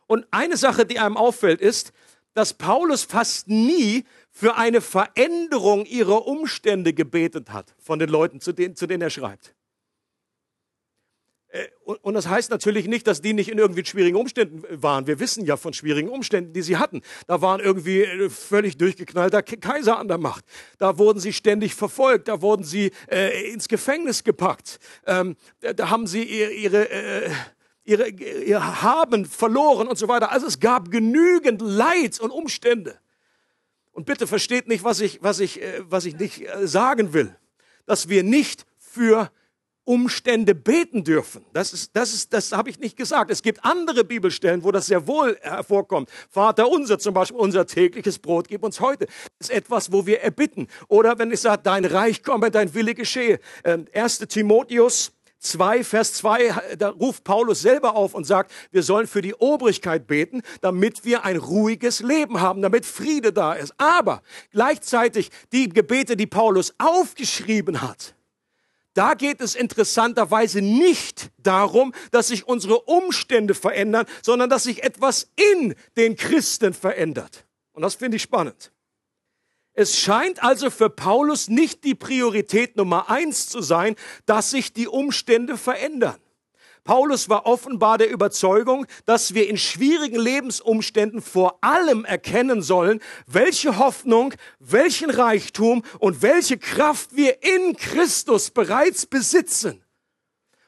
[0.05, 1.93] Und eine Sache, die einem auffällt, ist,
[2.33, 8.51] dass Paulus fast nie für eine Veränderung ihrer Umstände gebetet hat von den Leuten, zu
[8.51, 9.55] denen, zu denen er schreibt.
[11.49, 15.07] Äh, und das heißt natürlich nicht, dass die nicht in irgendwie schwierigen Umständen waren.
[15.07, 17.01] Wir wissen ja von schwierigen Umständen, die sie hatten.
[17.27, 20.43] Da waren irgendwie äh, völlig durchgeknallter Kaiser an der Macht.
[20.77, 22.27] Da wurden sie ständig verfolgt.
[22.27, 24.79] Da wurden sie äh, ins Gefängnis gepackt.
[25.05, 27.29] Ähm, da haben sie ihre, äh,
[27.85, 30.31] ihre, ihr Haben verloren und so weiter.
[30.31, 32.99] Also es gab genügend Leid und Umstände.
[33.93, 37.35] Und bitte versteht nicht, was ich, was ich, äh, was ich nicht sagen will.
[37.85, 39.31] Dass wir nicht für
[39.87, 41.45] Umstände beten dürfen.
[41.53, 43.31] Das ist, das ist, das habe ich nicht gesagt.
[43.31, 46.09] Es gibt andere Bibelstellen, wo das sehr wohl hervorkommt.
[46.29, 49.05] Vater unser zum Beispiel, unser tägliches Brot gib uns heute.
[49.39, 50.67] Das ist etwas, wo wir erbitten.
[50.89, 53.39] Oder wenn ich sage, dein Reich komme, dein Wille geschehe.
[53.63, 54.21] 1.
[54.21, 59.21] Ähm, Timotheus 2, Vers 2, da ruft Paulus selber auf und sagt, wir sollen für
[59.21, 63.73] die Obrigkeit beten, damit wir ein ruhiges Leben haben, damit Friede da ist.
[63.77, 64.21] Aber
[64.51, 68.16] gleichzeitig die Gebete, die Paulus aufgeschrieben hat,
[68.97, 75.29] da geht es interessanterweise nicht darum, dass sich unsere Umstände verändern, sondern dass sich etwas
[75.35, 77.45] in den Christen verändert.
[77.73, 78.71] Und das finde ich spannend.
[79.73, 84.87] Es scheint also für Paulus nicht die Priorität Nummer eins zu sein, dass sich die
[84.87, 86.17] Umstände verändern.
[86.87, 93.77] Paulus war offenbar der Überzeugung, dass wir in schwierigen Lebensumständen vor allem erkennen sollen, welche
[93.77, 99.83] Hoffnung, welchen Reichtum und welche Kraft wir in Christus bereits besitzen.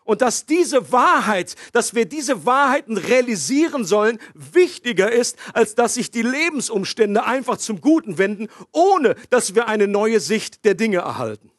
[0.03, 6.11] Und dass diese Wahrheit, dass wir diese Wahrheiten realisieren sollen, wichtiger ist, als dass sich
[6.11, 11.49] die Lebensumstände einfach zum Guten wenden, ohne dass wir eine neue Sicht der Dinge erhalten.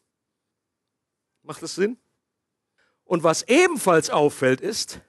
[1.45, 1.97] Macht das Sinn?
[3.11, 5.01] Und was ebenfalls auffällt, ist,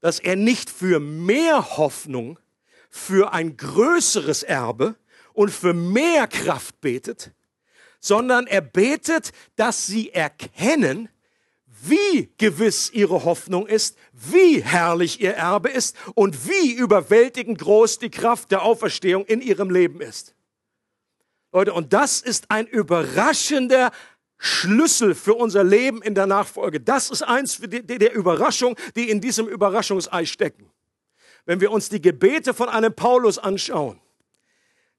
[0.00, 2.40] dass er nicht für mehr Hoffnung,
[2.88, 4.96] für ein größeres Erbe
[5.32, 7.30] und für mehr Kraft betet,
[8.00, 11.08] sondern er betet, dass sie erkennen,
[11.66, 18.10] wie gewiss ihre Hoffnung ist, wie herrlich ihr Erbe ist und wie überwältigend groß die
[18.10, 20.34] Kraft der Auferstehung in ihrem Leben ist.
[21.52, 23.92] Leute, und das ist ein überraschender
[24.42, 26.80] Schlüssel für unser Leben in der Nachfolge.
[26.80, 30.70] Das ist eins der Überraschung, die in diesem Überraschungsei stecken.
[31.44, 34.00] Wenn wir uns die Gebete von einem Paulus anschauen,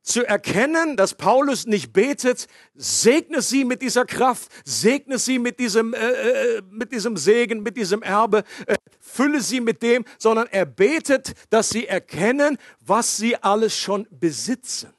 [0.04, 5.94] zu erkennen, dass Paulus nicht betet, segne sie mit dieser Kraft, segne sie mit diesem,
[5.94, 10.66] äh, äh, mit diesem Segen, mit diesem Erbe, äh, fülle sie mit dem, sondern er
[10.66, 14.92] betet, dass sie erkennen, was sie alles schon besitzen.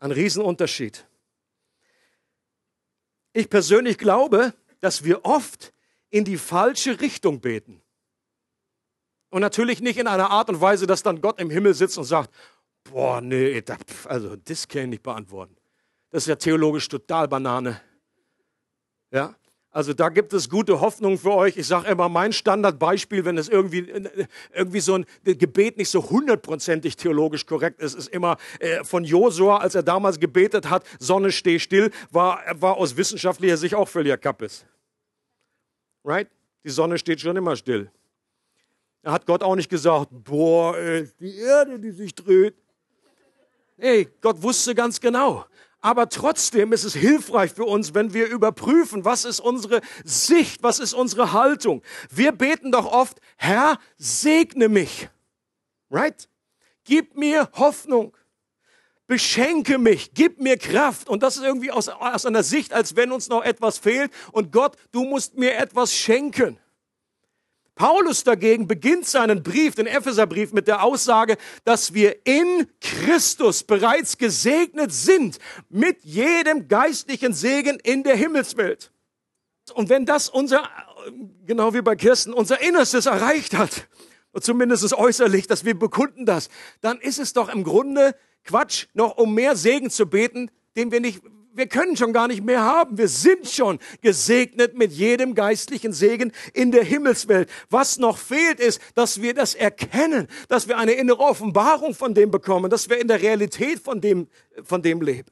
[0.00, 1.07] Ein Riesenunterschied.
[3.38, 5.72] Ich persönlich glaube, dass wir oft
[6.10, 7.80] in die falsche Richtung beten.
[9.30, 12.04] Und natürlich nicht in einer Art und Weise, dass dann Gott im Himmel sitzt und
[12.04, 12.34] sagt,
[12.82, 13.62] boah, nee,
[14.06, 15.56] also das kann ich nicht beantworten.
[16.10, 17.80] Das ist ja theologisch total Banane.
[19.12, 19.36] Ja,
[19.70, 21.56] also da gibt es gute Hoffnung für euch.
[21.58, 23.86] Ich sage immer, mein Standardbeispiel, wenn es irgendwie,
[24.54, 29.58] irgendwie so ein Gebet nicht so hundertprozentig theologisch korrekt ist, ist immer äh, von Josua,
[29.58, 34.16] als er damals gebetet hat, Sonne steh still, war, war aus wissenschaftlicher Sicht auch völliger
[34.16, 34.64] Kappes.
[36.02, 36.28] Right?
[36.64, 37.90] Die Sonne steht schon immer still.
[39.02, 42.54] Da hat Gott auch nicht gesagt, boah, ey, die Erde, die sich dreht.
[43.76, 45.44] Hey, Gott wusste ganz genau.
[45.88, 50.80] Aber trotzdem ist es hilfreich für uns, wenn wir überprüfen, was ist unsere Sicht, was
[50.80, 51.82] ist unsere Haltung.
[52.10, 55.08] Wir beten doch oft, Herr, segne mich.
[55.88, 56.28] Right?
[56.84, 58.14] Gib mir Hoffnung.
[59.06, 61.08] Beschenke mich, gib mir Kraft.
[61.08, 64.12] Und das ist irgendwie aus, aus einer Sicht, als wenn uns noch etwas fehlt.
[64.32, 66.58] Und Gott, du musst mir etwas schenken.
[67.78, 74.18] Paulus dagegen beginnt seinen Brief, den Epheserbrief, mit der Aussage, dass wir in Christus bereits
[74.18, 75.38] gesegnet sind
[75.70, 78.90] mit jedem geistlichen Segen in der Himmelswelt.
[79.74, 80.68] Und wenn das unser,
[81.46, 83.86] genau wie bei Kirsten, unser Innerstes erreicht hat,
[84.40, 86.48] zumindest äußerlich, dass wir bekunden das,
[86.80, 91.00] dann ist es doch im Grunde Quatsch, noch um mehr Segen zu beten, den wir
[91.00, 91.22] nicht
[91.54, 92.98] wir können schon gar nicht mehr haben.
[92.98, 97.50] Wir sind schon gesegnet mit jedem geistlichen Segen in der Himmelswelt.
[97.70, 102.30] Was noch fehlt ist, dass wir das erkennen, dass wir eine innere Offenbarung von dem
[102.30, 104.28] bekommen, dass wir in der Realität von dem,
[104.62, 105.30] von dem leben.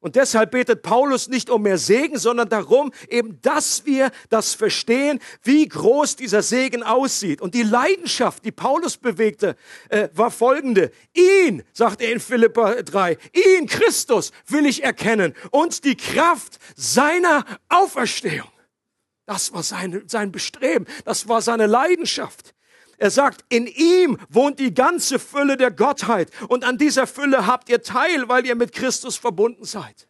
[0.00, 5.18] Und deshalb betet Paulus nicht um mehr Segen, sondern darum eben, dass wir das verstehen,
[5.42, 7.40] wie groß dieser Segen aussieht.
[7.40, 9.56] Und die Leidenschaft, die Paulus bewegte,
[9.88, 10.92] äh, war folgende.
[11.14, 17.44] Ihn, sagt er in Philippa 3, ihn, Christus, will ich erkennen und die Kraft seiner
[17.68, 18.50] Auferstehung.
[19.26, 22.54] Das war sein, sein Bestreben, das war seine Leidenschaft.
[22.98, 27.68] Er sagt, in ihm wohnt die ganze Fülle der Gottheit und an dieser Fülle habt
[27.68, 30.08] ihr Teil, weil ihr mit Christus verbunden seid.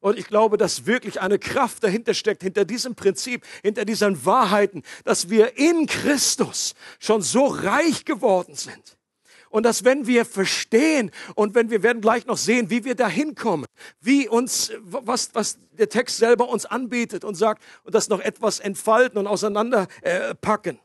[0.00, 4.82] Und ich glaube, dass wirklich eine Kraft dahinter steckt, hinter diesem Prinzip, hinter diesen Wahrheiten,
[5.04, 8.98] dass wir in Christus schon so reich geworden sind.
[9.48, 13.08] Und dass wenn wir verstehen und wenn wir werden gleich noch sehen, wie wir da
[13.08, 13.64] hinkommen,
[14.00, 18.60] wie uns, was, was der Text selber uns anbietet und sagt und das noch etwas
[18.60, 20.76] entfalten und auseinanderpacken.
[20.76, 20.83] Äh,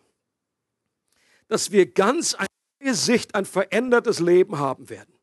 [1.50, 2.48] dass wir ganz eine
[2.82, 5.14] neue Sicht, ein verändertes Leben haben werden.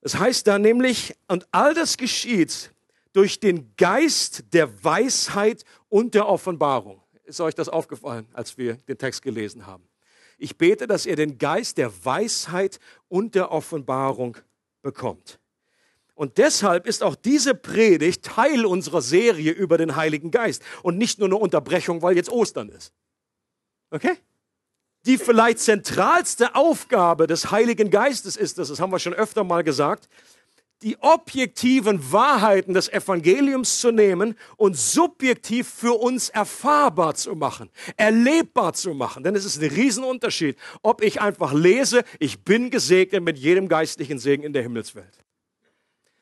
[0.00, 2.72] Das heißt da nämlich, und all das geschieht
[3.12, 7.02] durch den Geist der Weisheit und der Offenbarung.
[7.24, 9.86] Ist euch das aufgefallen, als wir den Text gelesen haben?
[10.38, 14.38] Ich bete, dass ihr den Geist der Weisheit und der Offenbarung
[14.80, 15.38] bekommt.
[16.14, 21.18] Und deshalb ist auch diese Predigt Teil unserer Serie über den Heiligen Geist und nicht
[21.18, 22.92] nur eine Unterbrechung, weil jetzt Ostern ist.
[23.90, 24.16] Okay?
[25.06, 30.08] Die vielleicht zentralste Aufgabe des Heiligen Geistes ist das haben wir schon öfter mal gesagt,
[30.82, 38.72] die objektiven Wahrheiten des Evangeliums zu nehmen und subjektiv für uns erfahrbar zu machen, erlebbar
[38.74, 39.22] zu machen.
[39.22, 44.18] Denn es ist ein Riesenunterschied, ob ich einfach lese, ich bin gesegnet mit jedem geistlichen
[44.18, 45.18] Segen in der Himmelswelt.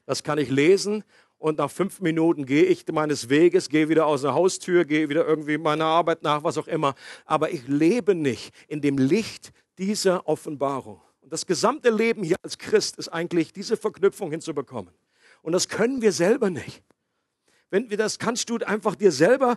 [0.06, 1.04] Das kann ich lesen
[1.40, 5.26] und nach fünf Minuten gehe ich meines Weges, gehe wieder aus der Haustür, gehe wieder
[5.26, 6.94] irgendwie meiner Arbeit nach, was auch immer.
[7.24, 11.00] Aber ich lebe nicht in dem Licht dieser Offenbarung.
[11.22, 14.92] Und das gesamte Leben hier als Christ ist eigentlich diese Verknüpfung hinzubekommen.
[15.40, 16.82] Und das können wir selber nicht.
[17.70, 19.56] Wenn wir das kannst du einfach dir selber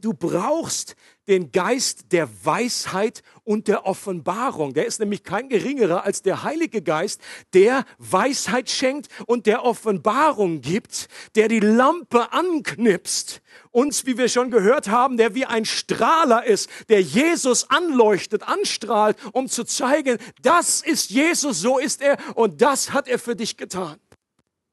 [0.00, 0.96] Du brauchst
[1.28, 4.74] den Geist der Weisheit und der Offenbarung.
[4.74, 7.22] Der ist nämlich kein geringerer als der Heilige Geist,
[7.54, 13.40] der Weisheit schenkt und der Offenbarung gibt, der die Lampe anknipst.
[13.70, 19.16] Uns, wie wir schon gehört haben, der wie ein Strahler ist, der Jesus anleuchtet, anstrahlt,
[19.32, 23.56] um zu zeigen, das ist Jesus, so ist er und das hat er für dich
[23.56, 23.98] getan.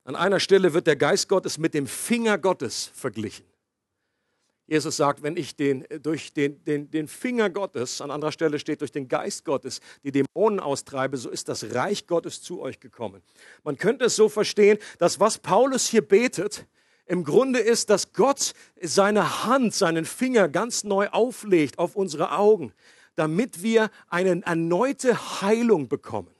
[0.03, 3.45] An einer Stelle wird der Geist Gottes mit dem Finger Gottes verglichen.
[4.67, 8.59] Jesus sagt, wenn ich den, äh, durch den, den, den Finger Gottes, an anderer Stelle
[8.59, 12.79] steht, durch den Geist Gottes die Dämonen austreibe, so ist das Reich Gottes zu euch
[12.79, 13.21] gekommen.
[13.63, 16.65] Man könnte es so verstehen, dass was Paulus hier betet,
[17.07, 22.73] im Grunde ist, dass Gott seine Hand, seinen Finger ganz neu auflegt auf unsere Augen,
[23.15, 26.34] damit wir eine erneute Heilung bekommen.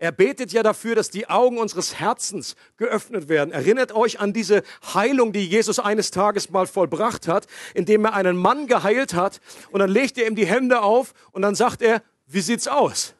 [0.00, 3.50] Er betet ja dafür, dass die Augen unseres Herzens geöffnet werden.
[3.50, 4.62] Erinnert euch an diese
[4.94, 9.40] Heilung, die Jesus eines Tages mal vollbracht hat, indem er einen Mann geheilt hat
[9.72, 13.14] und dann legt er ihm die Hände auf und dann sagt er, wie sieht's aus?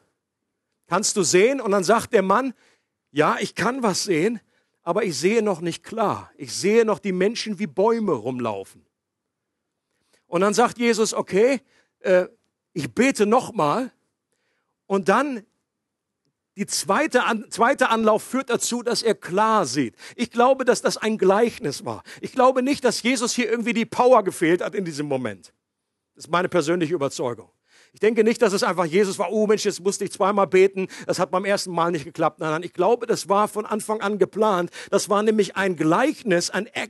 [0.87, 1.59] Kannst du sehen?
[1.59, 2.53] Und dann sagt der Mann,
[3.11, 4.39] ja, ich kann was sehen,
[4.81, 6.31] aber ich sehe noch nicht klar.
[6.37, 8.85] Ich sehe noch die Menschen wie Bäume rumlaufen.
[10.27, 11.61] Und dann sagt Jesus, okay,
[11.99, 12.27] äh,
[12.73, 13.91] ich bete nochmal.
[14.85, 15.45] Und dann
[16.57, 19.95] die zweite, an, zweite Anlauf führt dazu, dass er klar sieht.
[20.15, 22.03] Ich glaube, dass das ein Gleichnis war.
[22.21, 25.53] Ich glaube nicht, dass Jesus hier irgendwie die Power gefehlt hat in diesem Moment.
[26.15, 27.49] Das ist meine persönliche Überzeugung.
[27.93, 30.87] Ich denke nicht, dass es einfach Jesus war, oh Mensch, jetzt musste ich zweimal beten,
[31.07, 32.39] das hat beim ersten Mal nicht geklappt.
[32.39, 34.69] Nein, nein, ich glaube, das war von Anfang an geplant.
[34.91, 36.83] Das war nämlich ein Gleichnis, ein, an,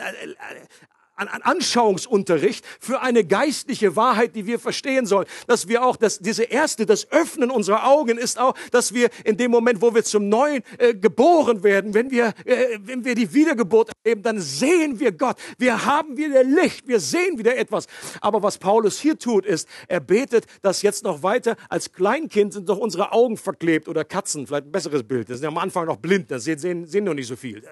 [0.00, 0.68] an
[1.16, 5.26] Anschauungsunterricht für eine geistliche Wahrheit, die wir verstehen sollen.
[5.46, 9.36] Dass wir auch, dass diese erste, das Öffnen unserer Augen ist auch, dass wir in
[9.36, 13.32] dem Moment, wo wir zum Neuen äh, geboren werden, wenn wir, äh, wenn wir die
[13.32, 15.36] Wiedergeburt erleben, dann sehen wir Gott.
[15.58, 17.86] Wir haben wieder Licht, wir sehen wieder etwas.
[18.20, 22.68] Aber was Paulus hier tut, ist, er betet, dass jetzt noch weiter als Kleinkind sind
[22.68, 25.28] doch unsere Augen verklebt oder Katzen, vielleicht ein besseres Bild.
[25.28, 27.62] Das sind ja am Anfang noch blind, das sehen, sehen, sehen noch nicht so viel.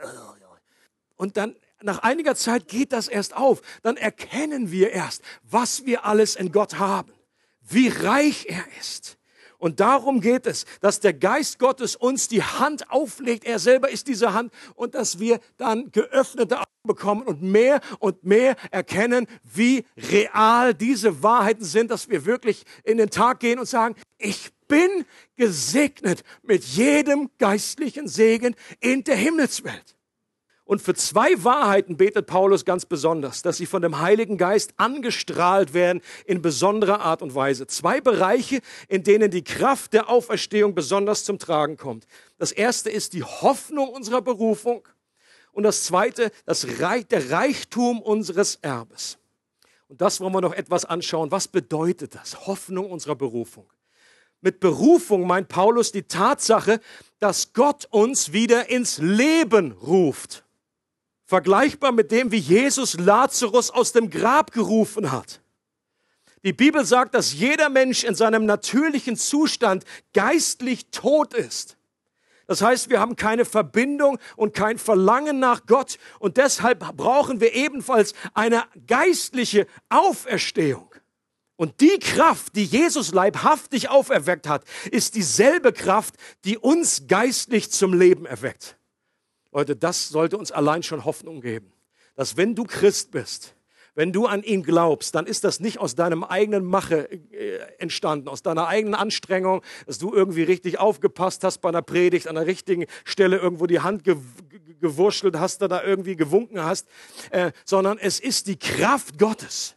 [1.16, 3.62] Und dann nach einiger Zeit geht das erst auf.
[3.82, 7.12] Dann erkennen wir erst, was wir alles in Gott haben,
[7.60, 9.18] wie reich er ist.
[9.62, 13.44] Und darum geht es, dass der Geist Gottes uns die Hand auflegt.
[13.44, 18.24] Er selber ist diese Hand und dass wir dann geöffnete Augen bekommen und mehr und
[18.24, 23.66] mehr erkennen, wie real diese Wahrheiten sind, dass wir wirklich in den Tag gehen und
[23.66, 25.04] sagen, ich bin
[25.36, 29.94] gesegnet mit jedem geistlichen Segen in der Himmelswelt.
[30.72, 35.74] Und für zwei Wahrheiten betet Paulus ganz besonders, dass sie von dem Heiligen Geist angestrahlt
[35.74, 37.66] werden in besonderer Art und Weise.
[37.66, 42.06] Zwei Bereiche, in denen die Kraft der Auferstehung besonders zum Tragen kommt.
[42.38, 44.88] Das erste ist die Hoffnung unserer Berufung
[45.52, 49.18] und das zweite, das Reich, der Reichtum unseres Erbes.
[49.88, 51.30] Und das wollen wir noch etwas anschauen.
[51.30, 52.46] Was bedeutet das?
[52.46, 53.66] Hoffnung unserer Berufung.
[54.40, 56.80] Mit Berufung meint Paulus die Tatsache,
[57.18, 60.46] dass Gott uns wieder ins Leben ruft.
[61.32, 65.40] Vergleichbar mit dem, wie Jesus Lazarus aus dem Grab gerufen hat.
[66.44, 71.78] Die Bibel sagt, dass jeder Mensch in seinem natürlichen Zustand geistlich tot ist.
[72.46, 77.54] Das heißt, wir haben keine Verbindung und kein Verlangen nach Gott und deshalb brauchen wir
[77.54, 80.94] ebenfalls eine geistliche Auferstehung.
[81.56, 87.94] Und die Kraft, die Jesus leibhaftig auferweckt hat, ist dieselbe Kraft, die uns geistlich zum
[87.94, 88.76] Leben erweckt.
[89.52, 91.72] Leute, das sollte uns allein schon Hoffnung geben,
[92.14, 93.54] dass wenn du Christ bist,
[93.94, 98.28] wenn du an ihn glaubst, dann ist das nicht aus deinem eigenen Mache äh, entstanden,
[98.28, 102.46] aus deiner eigenen Anstrengung, dass du irgendwie richtig aufgepasst hast bei einer Predigt, an der
[102.46, 104.16] richtigen Stelle irgendwo die Hand ge
[104.80, 106.88] gewurschtelt hast, da irgendwie gewunken hast,
[107.30, 109.76] äh, sondern es ist die Kraft Gottes,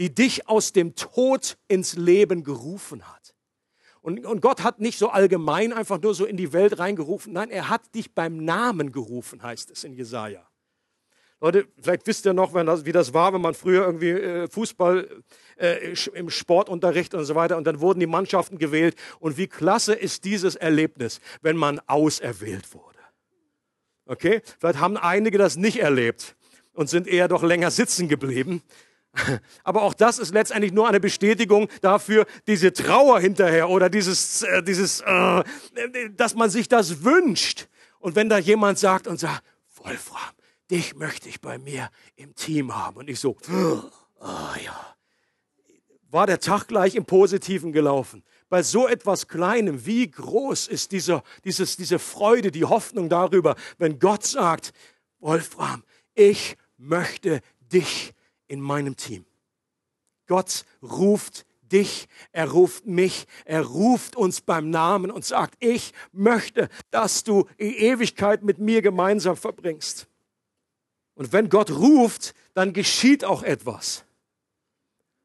[0.00, 3.33] die dich aus dem Tod ins Leben gerufen hat.
[4.04, 7.32] Und, und Gott hat nicht so allgemein einfach nur so in die Welt reingerufen.
[7.32, 10.46] Nein, er hat dich beim Namen gerufen, heißt es in Jesaja.
[11.40, 15.08] Leute, vielleicht wisst ihr noch, das, wie das war, wenn man früher irgendwie äh, Fußball
[15.56, 18.94] äh, im Sportunterricht und so weiter und dann wurden die Mannschaften gewählt.
[19.20, 22.98] Und wie klasse ist dieses Erlebnis, wenn man auserwählt wurde.
[24.04, 24.42] Okay?
[24.58, 26.36] Vielleicht haben einige das nicht erlebt
[26.74, 28.60] und sind eher doch länger sitzen geblieben.
[29.64, 34.62] Aber auch das ist letztendlich nur eine Bestätigung dafür, diese Trauer hinterher oder dieses, äh,
[34.62, 35.42] dieses, äh,
[36.16, 37.68] dass man sich das wünscht.
[37.98, 39.42] Und wenn da jemand sagt und sagt,
[39.76, 40.20] Wolfram,
[40.70, 42.96] dich möchte ich bei mir im Team haben.
[42.96, 44.24] Und ich so, oh,
[44.64, 44.94] ja.
[46.10, 48.22] War der Tag gleich im Positiven gelaufen.
[48.48, 53.98] Bei so etwas Kleinem, wie groß ist dieser, dieses, diese Freude, die Hoffnung darüber, wenn
[53.98, 54.72] Gott sagt,
[55.18, 55.82] Wolfram,
[56.14, 58.14] ich möchte dich
[58.54, 59.26] in meinem Team.
[60.26, 66.68] Gott ruft dich, er ruft mich, er ruft uns beim Namen und sagt, ich möchte,
[66.90, 70.06] dass du die Ewigkeit mit mir gemeinsam verbringst.
[71.14, 74.04] Und wenn Gott ruft, dann geschieht auch etwas.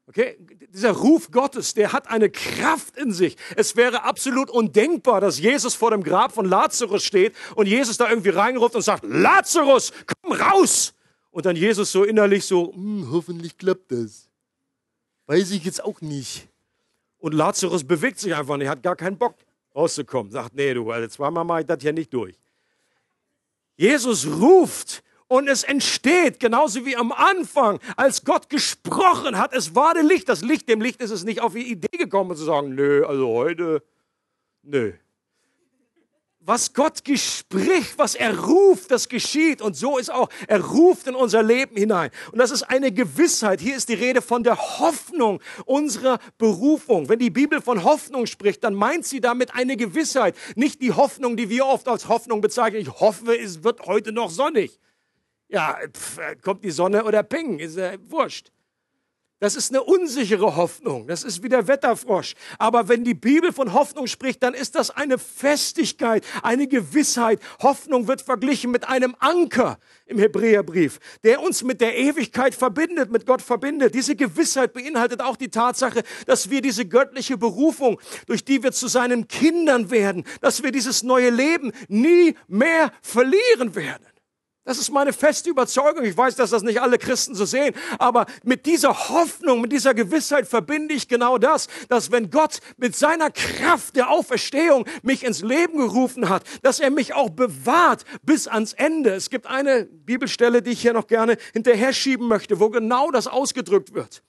[0.06, 0.36] Okay,
[0.74, 3.36] dieser Ruf Gottes, der hat eine Kraft in sich.
[3.54, 8.10] Es wäre absolut undenkbar, dass Jesus vor dem Grab von Lazarus steht und Jesus da
[8.10, 10.94] irgendwie reinruft und sagt, Lazarus, komm raus!
[11.30, 14.28] Und dann Jesus so innerlich so, hm, hoffentlich klappt das.
[15.26, 16.48] Weiß ich jetzt auch nicht.
[17.18, 19.36] Und Lazarus bewegt sich einfach nicht, hat gar keinen Bock
[19.74, 20.32] rauszukommen.
[20.32, 22.36] Sagt, nee, du, also zweimal mache ich das hier nicht durch.
[23.76, 29.94] Jesus ruft und es entsteht, genauso wie am Anfang, als Gott gesprochen hat, es war
[29.94, 30.28] der Licht.
[30.28, 33.28] Das Licht, dem Licht ist es nicht auf die Idee gekommen zu sagen, nö, also
[33.28, 33.82] heute,
[34.62, 34.92] nö.
[36.40, 39.60] Was Gott spricht, was er ruft, das geschieht.
[39.60, 42.10] Und so ist auch, er ruft in unser Leben hinein.
[42.32, 43.60] Und das ist eine Gewissheit.
[43.60, 47.08] Hier ist die Rede von der Hoffnung unserer Berufung.
[47.08, 50.34] Wenn die Bibel von Hoffnung spricht, dann meint sie damit eine Gewissheit.
[50.56, 52.80] Nicht die Hoffnung, die wir oft als Hoffnung bezeichnen.
[52.80, 54.80] Ich hoffe, es wird heute noch sonnig.
[55.48, 58.50] Ja, pff, kommt die Sonne oder ping, ist ja wurscht.
[59.40, 61.06] Das ist eine unsichere Hoffnung.
[61.06, 62.34] Das ist wie der Wetterfrosch.
[62.58, 67.40] Aber wenn die Bibel von Hoffnung spricht, dann ist das eine Festigkeit, eine Gewissheit.
[67.62, 73.24] Hoffnung wird verglichen mit einem Anker im Hebräerbrief, der uns mit der Ewigkeit verbindet, mit
[73.24, 73.94] Gott verbindet.
[73.94, 78.88] Diese Gewissheit beinhaltet auch die Tatsache, dass wir diese göttliche Berufung, durch die wir zu
[78.88, 84.09] seinen Kindern werden, dass wir dieses neue Leben nie mehr verlieren werden.
[84.64, 86.04] Das ist meine feste Überzeugung.
[86.04, 89.94] Ich weiß, dass das nicht alle Christen so sehen, aber mit dieser Hoffnung, mit dieser
[89.94, 95.40] Gewissheit verbinde ich genau das, dass wenn Gott mit seiner Kraft der Auferstehung mich ins
[95.40, 99.14] Leben gerufen hat, dass er mich auch bewahrt bis ans Ende.
[99.14, 103.28] Es gibt eine Bibelstelle, die ich hier noch gerne hinterher schieben möchte, wo genau das
[103.28, 104.22] ausgedrückt wird.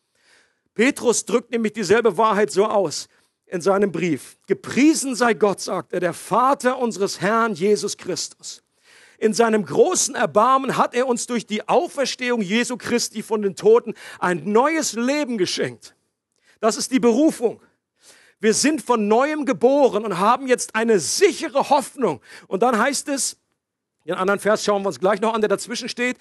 [0.74, 3.10] Petrus drückt nämlich dieselbe Wahrheit so aus
[3.48, 4.38] in seinem Brief.
[4.48, 8.61] Gepriesen sei Gott, sagt er, der Vater unseres Herrn Jesus Christus
[9.22, 13.94] in seinem großen Erbarmen hat er uns durch die Auferstehung Jesu Christi von den Toten
[14.20, 15.96] ein neues Leben geschenkt.
[16.60, 17.62] Das ist die Berufung.
[18.40, 22.20] Wir sind von neuem geboren und haben jetzt eine sichere Hoffnung.
[22.48, 23.38] Und dann heißt es,
[24.06, 26.18] den anderen Vers schauen wir uns gleich noch an, der dazwischen steht.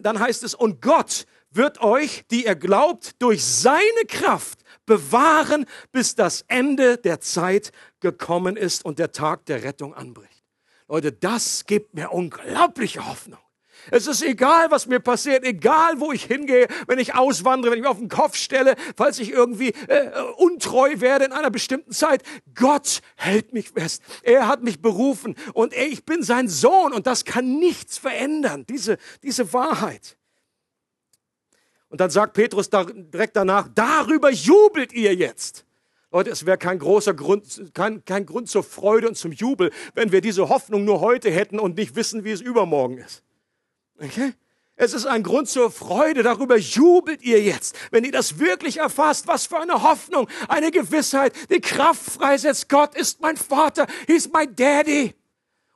[0.00, 6.14] Dann heißt es, und Gott wird euch, die ihr glaubt, durch seine Kraft bewahren, bis
[6.14, 7.70] das Ende der Zeit
[8.00, 10.33] gekommen ist und der Tag der Rettung anbricht.
[10.88, 13.40] Leute, das gibt mir unglaubliche Hoffnung.
[13.90, 17.82] Es ist egal, was mir passiert, egal, wo ich hingehe, wenn ich auswandere, wenn ich
[17.82, 22.22] mich auf den Kopf stelle, falls ich irgendwie äh, untreu werde in einer bestimmten Zeit.
[22.54, 24.02] Gott hält mich fest.
[24.22, 28.96] Er hat mich berufen und ich bin sein Sohn und das kann nichts verändern, diese,
[29.22, 30.16] diese Wahrheit.
[31.88, 35.64] Und dann sagt Petrus direkt danach, darüber jubelt ihr jetzt.
[36.14, 40.12] Leute, es wäre kein großer Grund, kein, kein Grund zur Freude und zum Jubel, wenn
[40.12, 43.24] wir diese Hoffnung nur heute hätten und nicht wissen, wie es übermorgen ist.
[43.98, 44.32] Okay?
[44.76, 49.26] Es ist ein Grund zur Freude, darüber jubelt ihr jetzt, wenn ihr das wirklich erfasst.
[49.26, 52.68] Was für eine Hoffnung, eine Gewissheit, die Kraft freisetzt.
[52.68, 55.14] Gott ist mein Vater, he's my daddy.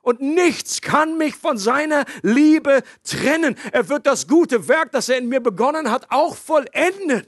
[0.01, 3.57] Und nichts kann mich von seiner Liebe trennen.
[3.73, 7.27] Er wird das gute Werk, das er in mir begonnen hat, auch vollenden.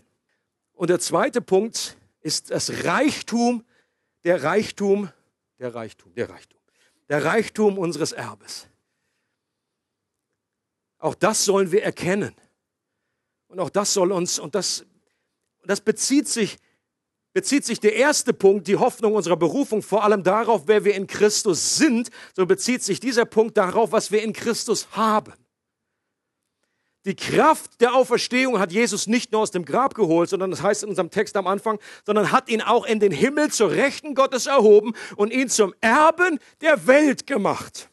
[0.72, 3.65] Und der zweite Punkt, ist das Reichtum,
[4.24, 5.09] der Reichtum,
[5.59, 6.59] der Reichtum, der Reichtum,
[7.09, 8.67] der Reichtum unseres Erbes.
[10.99, 12.36] Auch das sollen wir erkennen.
[13.47, 14.86] Und auch das soll uns, und das,
[15.65, 16.57] das bezieht sich,
[17.34, 21.07] bezieht sich der erste Punkt, die Hoffnung unserer Berufung, vor allem darauf, wer wir in
[21.07, 25.34] Christus sind, so bezieht sich dieser Punkt darauf, was wir in Christus haben.
[27.06, 30.84] Die Kraft der Auferstehung hat Jesus nicht nur aus dem Grab geholt, sondern das heißt
[30.84, 34.45] in unserem Text am Anfang, sondern hat ihn auch in den Himmel zur Rechten Gottes
[34.45, 37.89] erhoben und ihn zum Erben der Welt gemacht.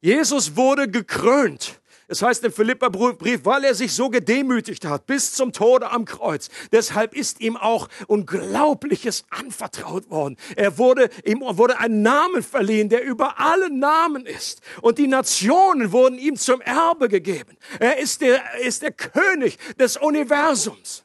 [0.00, 1.80] Jesus wurde gekrönt.
[2.06, 6.50] Es heißt im Philipperbrief, weil er sich so gedemütigt hat bis zum Tode am Kreuz.
[6.70, 10.36] Deshalb ist ihm auch Unglaubliches anvertraut worden.
[10.56, 14.60] Er wurde, ihm wurde ein Namen verliehen, der über alle Namen ist.
[14.82, 17.56] Und die Nationen wurden ihm zum Erbe gegeben.
[17.80, 21.04] Er ist der, er ist der König des Universums.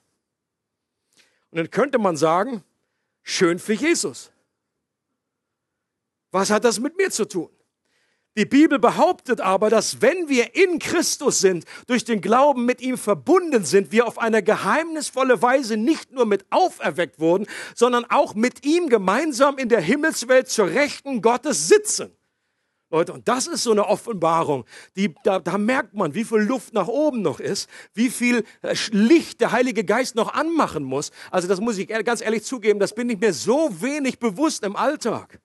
[1.52, 2.64] Und dann könnte man sagen,
[3.24, 4.32] schön für Jesus.
[6.32, 7.50] Was hat das mit mir zu tun?
[8.40, 12.98] Die Bibel behauptet aber, dass wenn wir in Christus sind, durch den Glauben mit ihm
[12.98, 18.66] verbunden sind, wir auf eine geheimnisvolle Weise nicht nur mit auferweckt wurden, sondern auch mit
[18.66, 22.16] ihm gemeinsam in der Himmelswelt zur Rechten Gottes sitzen.
[22.90, 24.64] Leute, und das ist so eine Offenbarung,
[24.96, 28.74] die, da, da merkt man, wie viel Luft nach oben noch ist, wie viel äh,
[28.92, 31.12] Licht der Heilige Geist noch anmachen muss.
[31.30, 34.78] Also das muss ich ganz ehrlich zugeben, das bin ich mir so wenig bewusst im
[34.78, 35.42] Alltag.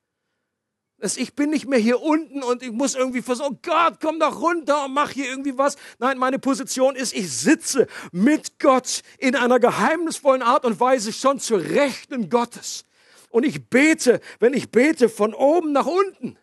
[1.04, 4.18] Dass ich bin nicht mehr hier unten und ich muss irgendwie versuchen, oh Gott, komm
[4.18, 5.76] doch runter und mach hier irgendwie was.
[5.98, 11.40] Nein, meine Position ist, ich sitze mit Gott in einer geheimnisvollen Art und Weise schon
[11.40, 12.86] zur Rechten Gottes.
[13.28, 16.38] Und ich bete, wenn ich bete, von oben nach unten.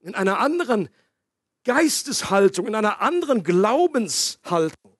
[0.00, 0.90] In einer anderen
[1.64, 4.92] Geisteshaltung, in einer anderen Glaubenshaltung.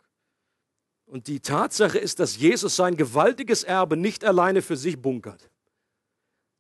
[1.05, 5.51] Und die Tatsache ist, dass Jesus sein gewaltiges Erbe nicht alleine für sich bunkert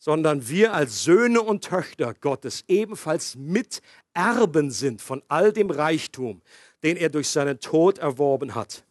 [0.05, 6.42] sondern wir als Söhne und Töchter Gottes ebenfalls Miterben sind von all dem Reichtum,
[6.82, 8.84] den er durch seinen Tod erworben hat.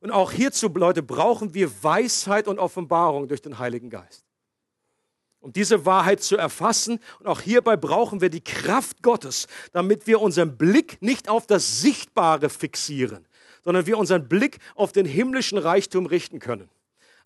[0.00, 4.26] Und auch hierzu, Leute, brauchen wir Weisheit und Offenbarung durch den Heiligen Geist.
[5.40, 7.00] um diese Wahrheit zu erfassen.
[7.18, 11.80] Und auch hierbei brauchen wir die Kraft Gottes, damit wir unseren Blick nicht auf das
[11.80, 13.26] Sichtbare fixieren,
[13.64, 16.68] sondern wir unseren Blick auf den himmlischen Reichtum richten können.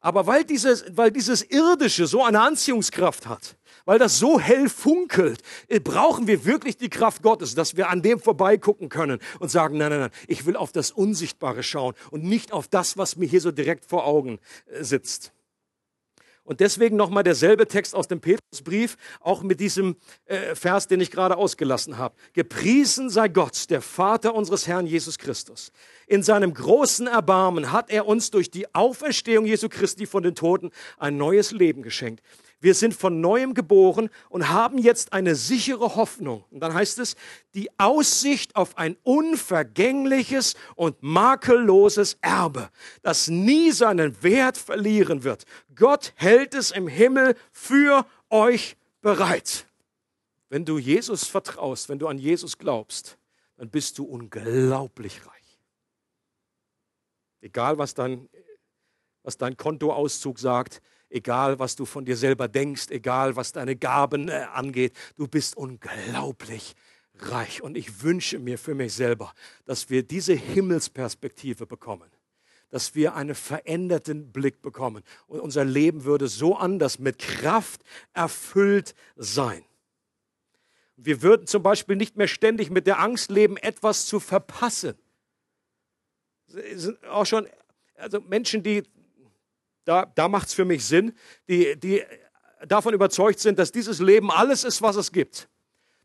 [0.00, 5.42] Aber weil dieses, weil dieses Irdische so eine Anziehungskraft hat, weil das so hell funkelt,
[5.68, 9.78] äh, brauchen wir wirklich die Kraft Gottes, dass wir an dem vorbeigucken können und sagen,
[9.78, 13.26] nein, nein, nein, ich will auf das Unsichtbare schauen und nicht auf das, was mir
[13.26, 15.32] hier so direkt vor Augen äh, sitzt.
[16.46, 21.10] Und deswegen nochmal derselbe Text aus dem Petrusbrief, auch mit diesem äh, Vers, den ich
[21.10, 22.14] gerade ausgelassen habe.
[22.32, 25.72] Gepriesen sei Gott, der Vater unseres Herrn Jesus Christus.
[26.06, 30.70] In seinem großen Erbarmen hat er uns durch die Auferstehung Jesu Christi von den Toten
[30.98, 32.22] ein neues Leben geschenkt.
[32.60, 36.44] Wir sind von neuem geboren und haben jetzt eine sichere Hoffnung.
[36.50, 37.14] Und dann heißt es,
[37.54, 42.70] die Aussicht auf ein unvergängliches und makelloses Erbe,
[43.02, 45.44] das nie seinen Wert verlieren wird.
[45.74, 49.66] Gott hält es im Himmel für euch bereit.
[50.48, 53.18] Wenn du Jesus vertraust, wenn du an Jesus glaubst,
[53.56, 55.58] dann bist du unglaublich reich.
[57.40, 58.28] Egal, was dein,
[59.22, 60.80] was dein Kontoauszug sagt,
[61.16, 65.56] egal was du von dir selber denkst, egal was deine Gaben äh, angeht, du bist
[65.56, 66.76] unglaublich
[67.18, 67.62] reich.
[67.62, 69.32] Und ich wünsche mir für mich selber,
[69.64, 72.10] dass wir diese Himmelsperspektive bekommen,
[72.70, 78.94] dass wir einen veränderten Blick bekommen und unser Leben würde so anders mit Kraft erfüllt
[79.16, 79.64] sein.
[80.98, 84.94] Wir würden zum Beispiel nicht mehr ständig mit der Angst leben, etwas zu verpassen.
[86.46, 87.46] Sind auch schon
[87.96, 88.82] also Menschen, die
[89.86, 91.12] da, da macht es für mich Sinn,
[91.48, 92.02] die, die
[92.66, 95.48] davon überzeugt sind, dass dieses Leben alles ist, was es gibt.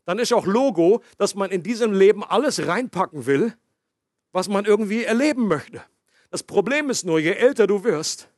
[0.04, 3.54] Dann ist auch Logo, dass man in diesem Leben alles reinpacken will,
[4.32, 5.82] was man irgendwie erleben möchte.
[6.30, 8.28] Das Problem ist nur, je älter du wirst,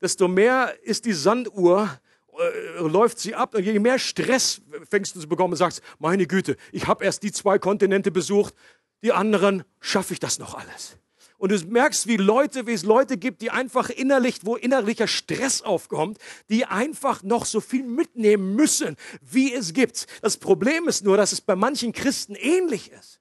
[0.00, 2.00] desto mehr ist die Sanduhr,
[2.38, 6.26] äh, läuft sie ab und je mehr Stress fängst du zu bekommen und sagst, meine
[6.26, 8.54] Güte, ich habe erst die zwei Kontinente besucht,
[9.02, 10.96] die anderen schaffe ich das noch alles.
[11.36, 15.62] Und du merkst, wie Leute, wie es Leute gibt, die einfach innerlich, wo innerlicher Stress
[15.62, 16.18] aufkommt,
[16.48, 20.06] die einfach noch so viel mitnehmen müssen, wie es gibt.
[20.22, 23.20] Das Problem ist nur, dass es bei manchen Christen ähnlich ist.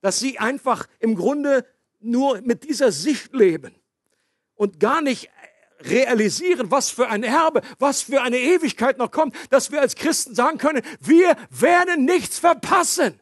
[0.00, 1.66] Dass sie einfach im Grunde
[2.00, 3.74] nur mit dieser Sicht leben
[4.54, 5.30] und gar nicht
[5.80, 10.34] realisieren, was für ein Erbe, was für eine Ewigkeit noch kommt, dass wir als Christen
[10.34, 13.20] sagen können, wir werden nichts verpassen.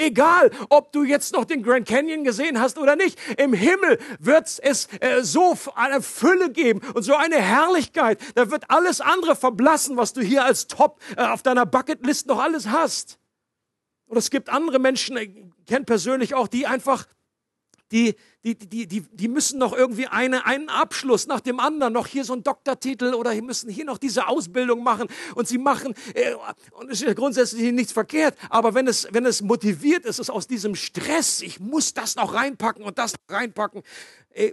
[0.00, 3.18] Egal, ob du jetzt noch den Grand Canyon gesehen hast oder nicht.
[3.38, 8.18] Im Himmel wird es äh, so eine Fülle geben und so eine Herrlichkeit.
[8.34, 12.38] Da wird alles andere verblassen, was du hier als Top äh, auf deiner Bucketlist noch
[12.38, 13.18] alles hast.
[14.06, 15.30] Und es gibt andere Menschen, ich
[15.66, 17.06] kenne persönlich auch, die einfach
[17.92, 22.06] die, die, die, die, die müssen noch irgendwie eine, einen Abschluss nach dem anderen, noch
[22.06, 25.94] hier so einen Doktortitel oder die müssen hier noch diese Ausbildung machen und sie machen,
[26.14, 26.34] äh,
[26.72, 30.30] und es ist ja grundsätzlich nichts verkehrt, aber wenn es, wenn es motiviert ist, ist
[30.30, 33.82] aus diesem Stress, ich muss das noch reinpacken und das reinpacken,
[34.30, 34.52] äh,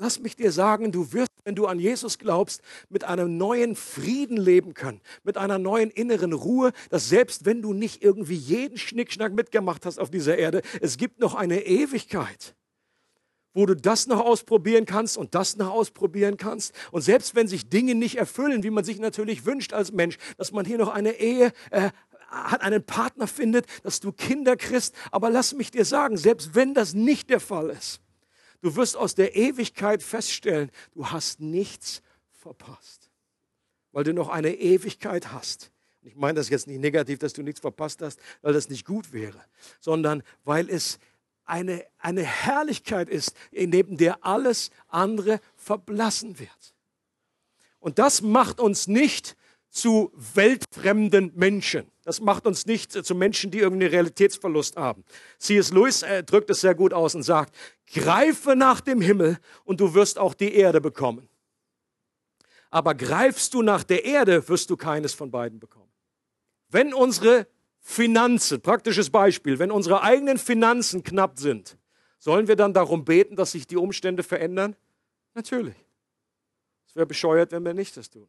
[0.00, 4.38] lass mich dir sagen, du wirst, wenn du an Jesus glaubst, mit einem neuen Frieden
[4.38, 9.32] leben können, mit einer neuen inneren Ruhe, dass selbst wenn du nicht irgendwie jeden Schnickschnack
[9.32, 12.56] mitgemacht hast auf dieser Erde, es gibt noch eine Ewigkeit
[13.52, 16.74] wo du das noch ausprobieren kannst und das noch ausprobieren kannst.
[16.92, 20.52] Und selbst wenn sich Dinge nicht erfüllen, wie man sich natürlich wünscht als Mensch, dass
[20.52, 21.90] man hier noch eine Ehe äh,
[22.30, 24.94] hat, einen Partner findet, dass du Kinder kriegst.
[25.10, 28.00] Aber lass mich dir sagen, selbst wenn das nicht der Fall ist,
[28.62, 33.10] du wirst aus der Ewigkeit feststellen, du hast nichts verpasst,
[33.92, 35.72] weil du noch eine Ewigkeit hast.
[36.02, 39.12] Ich meine das jetzt nicht negativ, dass du nichts verpasst hast, weil das nicht gut
[39.12, 39.38] wäre,
[39.80, 40.98] sondern weil es
[41.50, 46.74] eine, eine Herrlichkeit ist, neben der alles andere verblassen wird.
[47.78, 49.36] Und das macht uns nicht
[49.70, 51.90] zu weltfremden Menschen.
[52.02, 55.04] Das macht uns nicht zu Menschen, die irgendeinen Realitätsverlust haben.
[55.38, 55.70] C.S.
[55.70, 57.54] Lewis äh, drückt es sehr gut aus und sagt,
[57.92, 61.28] greife nach dem Himmel und du wirst auch die Erde bekommen.
[62.70, 65.90] Aber greifst du nach der Erde, wirst du keines von beiden bekommen.
[66.68, 67.46] Wenn unsere
[67.80, 71.76] Finanzen, praktisches Beispiel, wenn unsere eigenen Finanzen knapp sind,
[72.18, 74.76] sollen wir dann darum beten, dass sich die Umstände verändern?
[75.34, 75.76] Natürlich.
[76.86, 78.26] Es wäre bescheuert, wenn wir nicht das tun.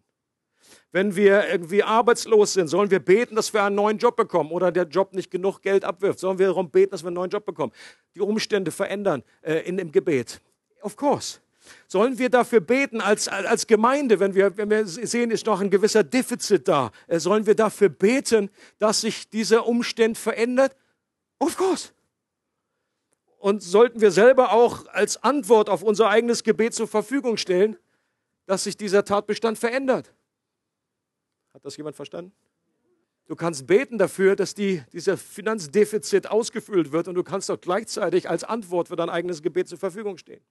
[0.91, 4.71] Wenn wir irgendwie arbeitslos sind, sollen wir beten, dass wir einen neuen Job bekommen oder
[4.71, 6.19] der Job nicht genug Geld abwirft.
[6.19, 7.73] Sollen wir darum beten, dass wir einen neuen Job bekommen.
[8.15, 10.41] Die Umstände verändern äh, in dem Gebet.
[10.81, 11.39] Of course.
[11.87, 15.69] Sollen wir dafür beten als, als Gemeinde, wenn wir, wenn wir sehen, ist noch ein
[15.69, 16.91] gewisser Defizit da?
[17.07, 18.49] Äh, sollen wir dafür beten,
[18.79, 20.75] dass sich dieser Umstand verändert?
[21.39, 21.89] Of course.
[23.39, 27.77] Und sollten wir selber auch als Antwort auf unser eigenes Gebet zur Verfügung stellen,
[28.45, 30.13] dass sich dieser Tatbestand verändert?
[31.53, 32.33] Hat das jemand verstanden?
[33.31, 38.29] Du kannst beten dafür, dass die, dieser Finanzdefizit ausgefüllt wird und du kannst auch gleichzeitig
[38.29, 40.41] als Antwort für dein eigenes Gebet zur Verfügung stehen.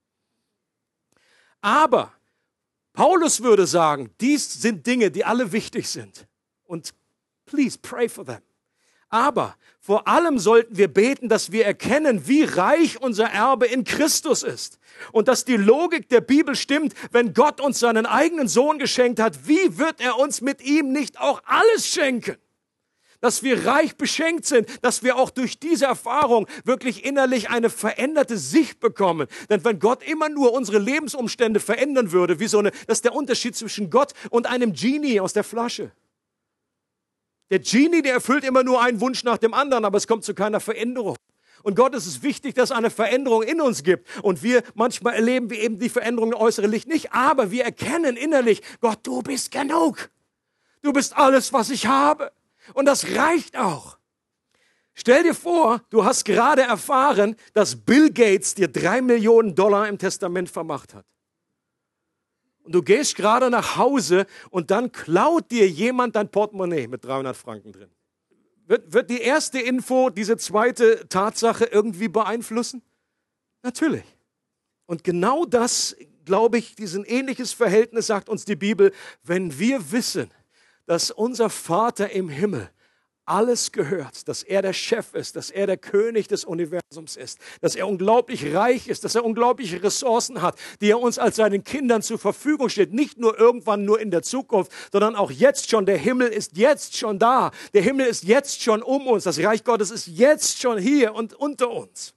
[1.61, 2.13] Aber
[2.93, 6.27] Paulus würde sagen, dies sind Dinge, die alle wichtig sind.
[6.65, 6.95] Und
[7.47, 8.43] please pray for them.
[9.09, 14.43] Aber vor allem sollten wir beten, dass wir erkennen, wie reich unser Erbe in Christus
[14.45, 14.79] ist.
[15.11, 19.49] Und dass die Logik der Bibel stimmt, wenn Gott uns seinen eigenen Sohn geschenkt hat,
[19.49, 22.37] wie wird er uns mit ihm nicht auch alles schenken?
[23.21, 28.39] Dass wir reich beschenkt sind, dass wir auch durch diese Erfahrung wirklich innerlich eine veränderte
[28.39, 29.27] Sicht bekommen.
[29.51, 33.15] Denn wenn Gott immer nur unsere Lebensumstände verändern würde, wie so eine, das ist der
[33.15, 35.93] Unterschied zwischen Gott und einem Genie aus der Flasche.
[37.51, 40.35] Der Genie, der erfüllt immer nur einen Wunsch nach dem anderen, aber es kommt zu
[40.35, 41.17] keiner Veränderung.
[41.63, 44.09] Und Gott ist es wichtig, dass es eine Veränderung in uns gibt.
[44.23, 49.01] Und wir manchmal erleben wir eben die Veränderung Licht nicht, aber wir erkennen innerlich, Gott,
[49.03, 50.11] du bist genug.
[50.83, 52.33] Du bist alles, was ich habe.
[52.75, 53.99] Und das reicht auch.
[54.95, 59.99] Stell dir vor, du hast gerade erfahren, dass Bill Gates dir drei Millionen Dollar im
[59.99, 61.07] Testament vermacht hat.
[62.65, 67.37] Und du gehst gerade nach Hause und dann klaut dir jemand dein Portemonnaie mit 300
[67.37, 67.91] Franken drin.
[68.67, 72.83] Wird, wird die erste Info diese zweite Tatsache irgendwie beeinflussen?
[73.63, 74.05] Natürlich.
[74.87, 78.93] Und genau das, glaube ich, diesen ähnliches Verhältnis sagt uns die Bibel,
[79.23, 80.31] wenn wir wissen,
[80.91, 82.69] dass unser Vater im Himmel
[83.25, 87.77] alles gehört, dass er der Chef ist, dass er der König des Universums ist, dass
[87.77, 92.03] er unglaublich reich ist, dass er unglaubliche Ressourcen hat, die er uns als seinen Kindern
[92.03, 92.93] zur Verfügung stellt.
[92.93, 95.87] Nicht nur irgendwann nur in der Zukunft, sondern auch jetzt schon.
[95.87, 97.53] Der Himmel ist jetzt schon da.
[97.73, 99.23] Der Himmel ist jetzt schon um uns.
[99.23, 102.15] Das Reich Gottes ist jetzt schon hier und unter uns.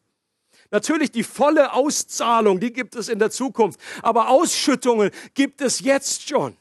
[0.71, 3.79] Natürlich die volle Auszahlung, die gibt es in der Zukunft.
[4.01, 6.57] Aber Ausschüttungen gibt es jetzt schon.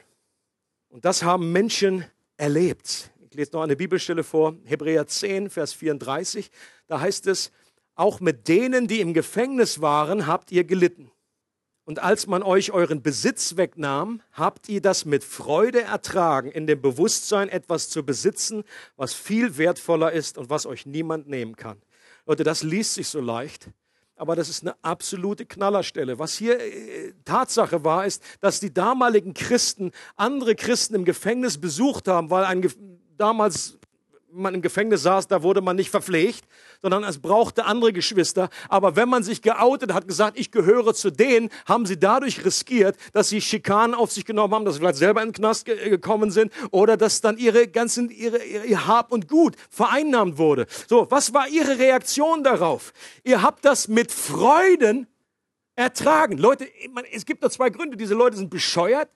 [0.93, 2.05] Und das haben Menschen
[2.37, 6.51] erlebt ich lese noch eine Bibelstelle vor, Hebräer 10, Vers 34.
[6.85, 7.51] Da heißt es,
[7.95, 11.09] auch mit denen, die im Gefängnis waren, habt ihr gelitten.
[11.83, 16.79] Und als man euch euren Besitz wegnahm, habt ihr das mit Freude ertragen, in dem
[16.79, 18.63] Bewusstsein etwas zu besitzen,
[18.97, 21.81] was viel wertvoller ist und was euch niemand nehmen kann.
[22.27, 23.67] Leute, das liest sich so leicht,
[24.15, 26.19] aber das ist eine absolute Knallerstelle.
[26.19, 32.07] Was hier äh, Tatsache war, ist, dass die damaligen Christen andere Christen im Gefängnis besucht
[32.07, 32.63] haben, weil ein
[33.17, 33.79] damals
[34.33, 36.45] man im Gefängnis saß, da wurde man nicht verpflegt,
[36.81, 38.49] sondern es brauchte andere Geschwister.
[38.69, 42.97] Aber wenn man sich geoutet hat, gesagt, ich gehöre zu denen, haben sie dadurch riskiert,
[43.13, 45.89] dass sie Schikanen auf sich genommen haben, dass sie vielleicht selber in den Knast ge
[45.89, 50.65] gekommen sind oder dass dann ihre ganzen, ihre, ihr Hab und Gut vereinnahmt wurde.
[50.87, 52.93] So, was war ihre Reaktion darauf?
[53.23, 55.07] Ihr habt das mit Freuden
[55.75, 56.37] ertragen.
[56.37, 56.67] Leute,
[57.11, 57.97] es gibt nur zwei Gründe.
[57.97, 59.09] Diese Leute sind bescheuert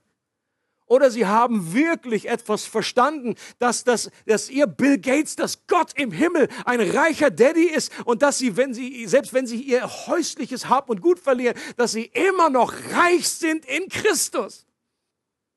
[0.88, 6.12] oder sie haben wirklich etwas verstanden, dass, dass, dass ihr Bill Gates, dass Gott im
[6.12, 10.70] Himmel ein reicher Daddy ist und dass sie, wenn sie, selbst wenn sie ihr häusliches
[10.70, 14.66] Hab und Gut verlieren, dass sie immer noch reich sind in Christus.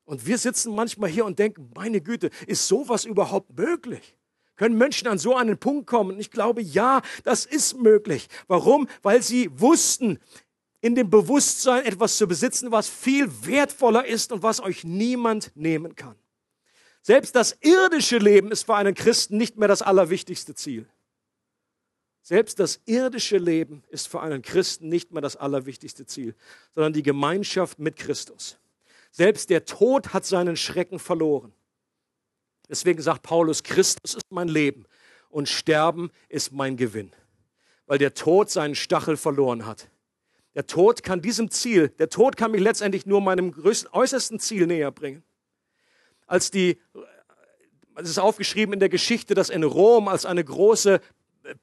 [0.04, 4.16] Und wir sitzen manchmal hier und denken, meine Güte, ist sowas überhaupt möglich?
[4.56, 6.18] Können Menschen an so einen Punkt kommen?
[6.18, 8.28] Ich glaube, ja, das ist möglich.
[8.46, 8.88] Warum?
[9.02, 10.18] Weil sie wussten,
[10.80, 15.94] in dem Bewusstsein etwas zu besitzen, was viel wertvoller ist und was euch niemand nehmen
[15.94, 16.16] kann.
[17.02, 20.86] Selbst das irdische Leben ist für einen Christen nicht mehr das allerwichtigste Ziel.
[22.22, 26.34] Selbst das irdische Leben ist für einen Christen nicht mehr das allerwichtigste Ziel,
[26.74, 28.58] sondern die Gemeinschaft mit Christus.
[29.10, 31.52] Selbst der Tod hat seinen Schrecken verloren.
[32.68, 34.84] Deswegen sagt Paulus, Christus ist mein Leben
[35.28, 37.12] und Sterben ist mein Gewinn,
[37.86, 39.88] weil der Tod seinen Stachel verloren hat.
[40.60, 44.66] Der Tod kann diesem Ziel, der Tod kann mich letztendlich nur meinem größten, äußersten Ziel
[44.66, 45.22] näher bringen.
[46.26, 46.78] Als die,
[47.94, 51.00] es ist aufgeschrieben in der Geschichte, dass in Rom als eine große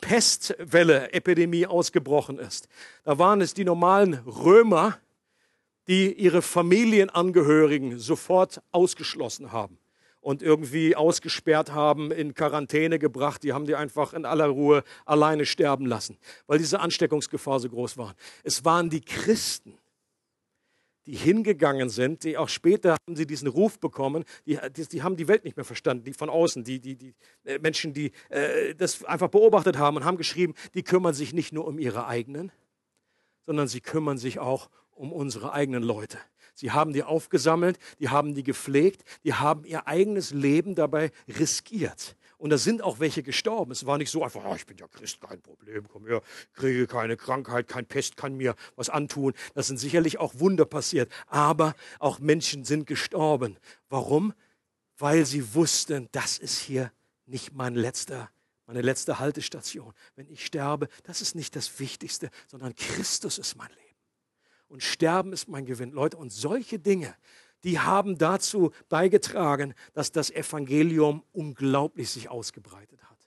[0.01, 2.69] Pestwelle, Epidemie ausgebrochen ist.
[3.03, 4.97] Da waren es die normalen Römer,
[5.87, 9.77] die ihre Familienangehörigen sofort ausgeschlossen haben
[10.28, 13.43] und irgendwie ausgesperrt haben, in Quarantäne gebracht.
[13.43, 16.17] Die haben die einfach in aller Ruhe alleine sterben lassen,
[16.47, 18.13] weil diese Ansteckungsgefahr so groß war.
[18.43, 19.78] Es waren die Christen,
[21.05, 25.15] die hingegangen sind, die auch später haben sie diesen Ruf bekommen, die, die, die haben
[25.15, 27.13] die Welt nicht mehr verstanden, die von außen, die, die, die
[27.45, 31.53] äh, Menschen, die äh, das einfach beobachtet haben und haben geschrieben, die kümmern sich nicht
[31.53, 32.51] nur um ihre eigenen,
[33.45, 36.17] sondern sie kümmern sich auch um unsere eigenen Leute.
[36.57, 42.17] Sie haben die aufgesammelt, die haben die gepflegt, die haben ihr eigenes Leben dabei riskiert.
[42.37, 43.71] Und da sind auch welche gestorben.
[43.71, 46.21] Es war nicht so einfach, oh, ich bin ja Christ, kein Problem, komm her,
[46.53, 49.33] kriege keine Krankheit, kein Pest kann mir was antun.
[49.55, 51.11] Das sind sicherlich auch Wunder passiert.
[51.27, 53.57] Aber auch Menschen sind gestorben.
[53.89, 54.33] Warum?
[54.97, 56.91] weil sie wussten, das ist hier
[57.25, 58.29] nicht mein letzter,
[58.65, 59.93] meine letzte Haltestation.
[60.15, 63.86] Wenn ich sterbe, das ist nicht das Wichtigste, sondern Christus ist mein Leben.
[64.68, 65.91] Und Sterben ist mein Gewinn.
[65.91, 67.15] Leute, und solche Dinge,
[67.63, 73.18] die haben dazu beigetragen, dass das Evangelium unglaublich sich ausgebreitet hat.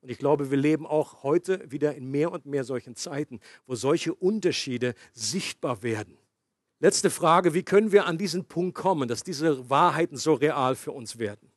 [0.00, 3.74] Und ich glaube, wir leben auch heute wieder in mehr und mehr solchen Zeiten, wo
[3.74, 6.16] solche Unterschiede sichtbar werden.
[6.80, 10.92] Letzte Frage, wie können wir an diesen Punkt kommen, dass diese Wahrheiten so real für
[10.92, 11.50] uns werden?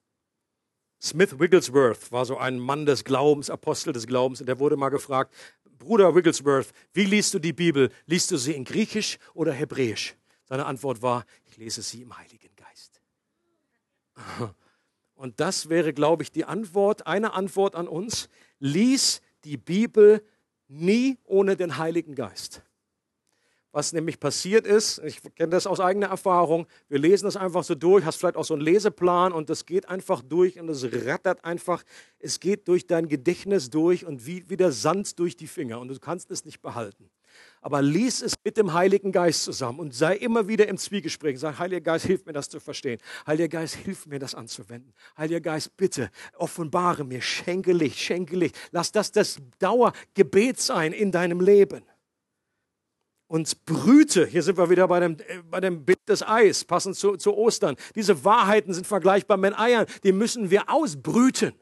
[1.00, 4.90] Smith Wigglesworth war so ein Mann des Glaubens, Apostel des Glaubens, und der wurde mal
[4.90, 5.34] gefragt,
[5.82, 7.90] Bruder Wigglesworth, wie liest du die Bibel?
[8.06, 10.16] Liest du sie in Griechisch oder Hebräisch?
[10.44, 13.02] Seine Antwort war, ich lese sie im Heiligen Geist.
[15.16, 18.30] Und das wäre, glaube ich, die Antwort, eine Antwort an uns.
[18.60, 20.24] Lies die Bibel
[20.68, 22.62] nie ohne den Heiligen Geist.
[23.74, 27.74] Was nämlich passiert ist, ich kenne das aus eigener Erfahrung, wir lesen das einfach so
[27.74, 31.46] durch, hast vielleicht auch so einen Leseplan und das geht einfach durch und es rattert
[31.46, 31.84] einfach,
[32.20, 35.88] es geht durch dein Gedächtnis durch und wie, wie der Sand durch die Finger und
[35.88, 37.10] du kannst es nicht behalten.
[37.62, 41.40] Aber lies es mit dem Heiligen Geist zusammen und sei immer wieder im Zwiegespräch.
[41.40, 43.00] Sag, Heiliger Geist, hilf mir das zu verstehen.
[43.26, 44.94] Heiliger Geist, hilf mir das anzuwenden.
[45.18, 48.58] Heiliger Geist, bitte offenbare mir, schenke Licht, schenke Licht.
[48.72, 51.84] Lass das das Dauergebet sein in deinem Leben
[53.32, 56.98] und brüte, hier sind wir wieder bei dem, äh, bei dem Bild des Eis, passend
[56.98, 57.78] zu, zu Ostern.
[57.96, 61.54] Diese Wahrheiten sind vergleichbar mit Eiern, die müssen wir ausbrüten.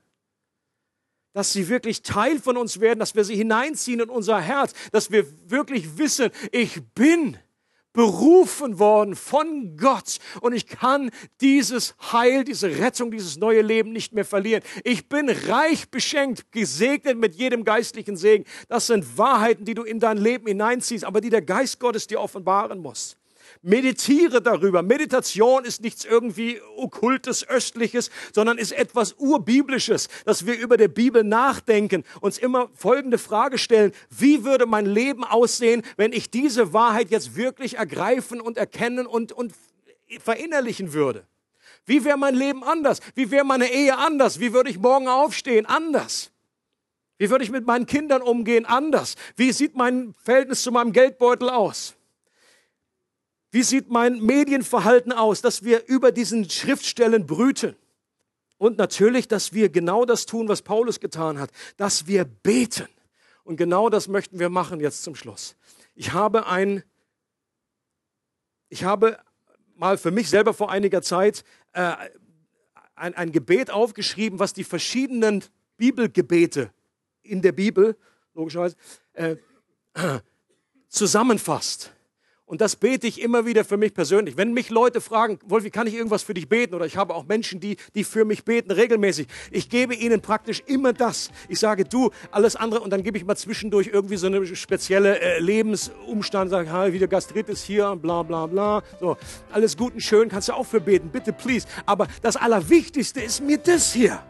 [1.34, 5.12] Dass sie wirklich Teil von uns werden, dass wir sie hineinziehen in unser Herz, dass
[5.12, 7.38] wir wirklich wissen, ich bin
[8.00, 14.14] berufen worden von Gott und ich kann dieses Heil, diese Rettung, dieses neue Leben nicht
[14.14, 14.64] mehr verlieren.
[14.86, 18.46] Ich bin reich beschenkt, gesegnet mit jedem geistlichen Segen.
[18.70, 22.22] Das sind Wahrheiten, die du in dein Leben hineinziehst, aber die der Geist Gottes dir
[22.22, 23.18] offenbaren muss.
[23.62, 24.82] Meditiere darüber.
[24.82, 31.26] Meditation ist nichts irgendwie okkultes, östliches, sondern ist etwas urbiblisches, dass wir über der Bibel
[31.26, 33.92] nachdenken, uns immer folgende Frage stellen.
[34.10, 39.34] Wie würde mein Leben aussehen, wenn ich diese Wahrheit jetzt wirklich ergreifen und erkennen und,
[39.34, 39.54] und
[40.20, 41.28] verinnerlichen würde?
[41.86, 43.02] Wie wäre mein Leben anders?
[43.16, 44.40] Wie wäre meine Ehe anders?
[44.40, 45.66] Wie würde ich morgen aufstehen?
[45.66, 46.32] Anders.
[47.18, 48.66] Wie würde ich mit meinen Kindern umgehen?
[48.66, 49.16] Anders.
[49.36, 51.96] Wie sieht mein Verhältnis zu meinem Geldbeutel aus?
[53.52, 57.76] Wie sieht mein Medienverhalten aus, dass wir über diesen Schriftstellen brüten?
[58.58, 62.88] Und natürlich, dass wir genau das tun, was Paulus getan hat, dass wir beten.
[63.44, 65.56] Und genau das möchten wir machen jetzt zum Schluss.
[65.96, 66.84] Ich habe ein,
[68.68, 69.18] ich habe
[69.76, 71.96] mal für mich selber vor einiger Zeit äh,
[72.96, 75.44] ein, ein Gebet aufgeschrieben, was die verschiedenen
[75.78, 76.72] Bibelgebete
[77.22, 77.98] in der Bibel,
[78.34, 78.76] logischerweise,
[79.14, 79.38] äh,
[80.90, 81.94] zusammenfasst.
[82.50, 84.36] Und das bete ich immer wieder für mich persönlich.
[84.36, 86.74] Wenn mich Leute fragen, Wolfi, kann ich irgendwas für dich beten?
[86.74, 89.28] Oder ich habe auch Menschen, die, die für mich beten, regelmäßig.
[89.52, 91.30] Ich gebe ihnen praktisch immer das.
[91.48, 92.82] Ich sage, du, alles andere.
[92.82, 96.50] Und dann gebe ich mal zwischendurch irgendwie so eine spezielle äh, Lebensumstand.
[96.50, 98.82] Sage, ha, wieder Gastritis hier, bla, bla, bla.
[99.00, 99.16] So,
[99.52, 101.10] alles gut und schön, kannst du auch für beten.
[101.10, 101.68] Bitte, please.
[101.86, 104.24] Aber das Allerwichtigste ist mir das hier.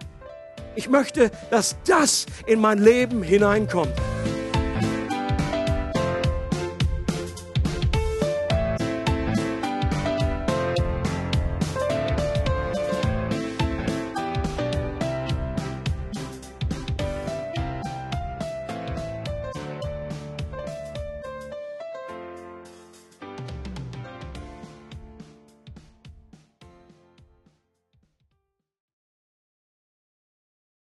[0.76, 3.94] Ich möchte, dass das in mein Leben hineinkommt.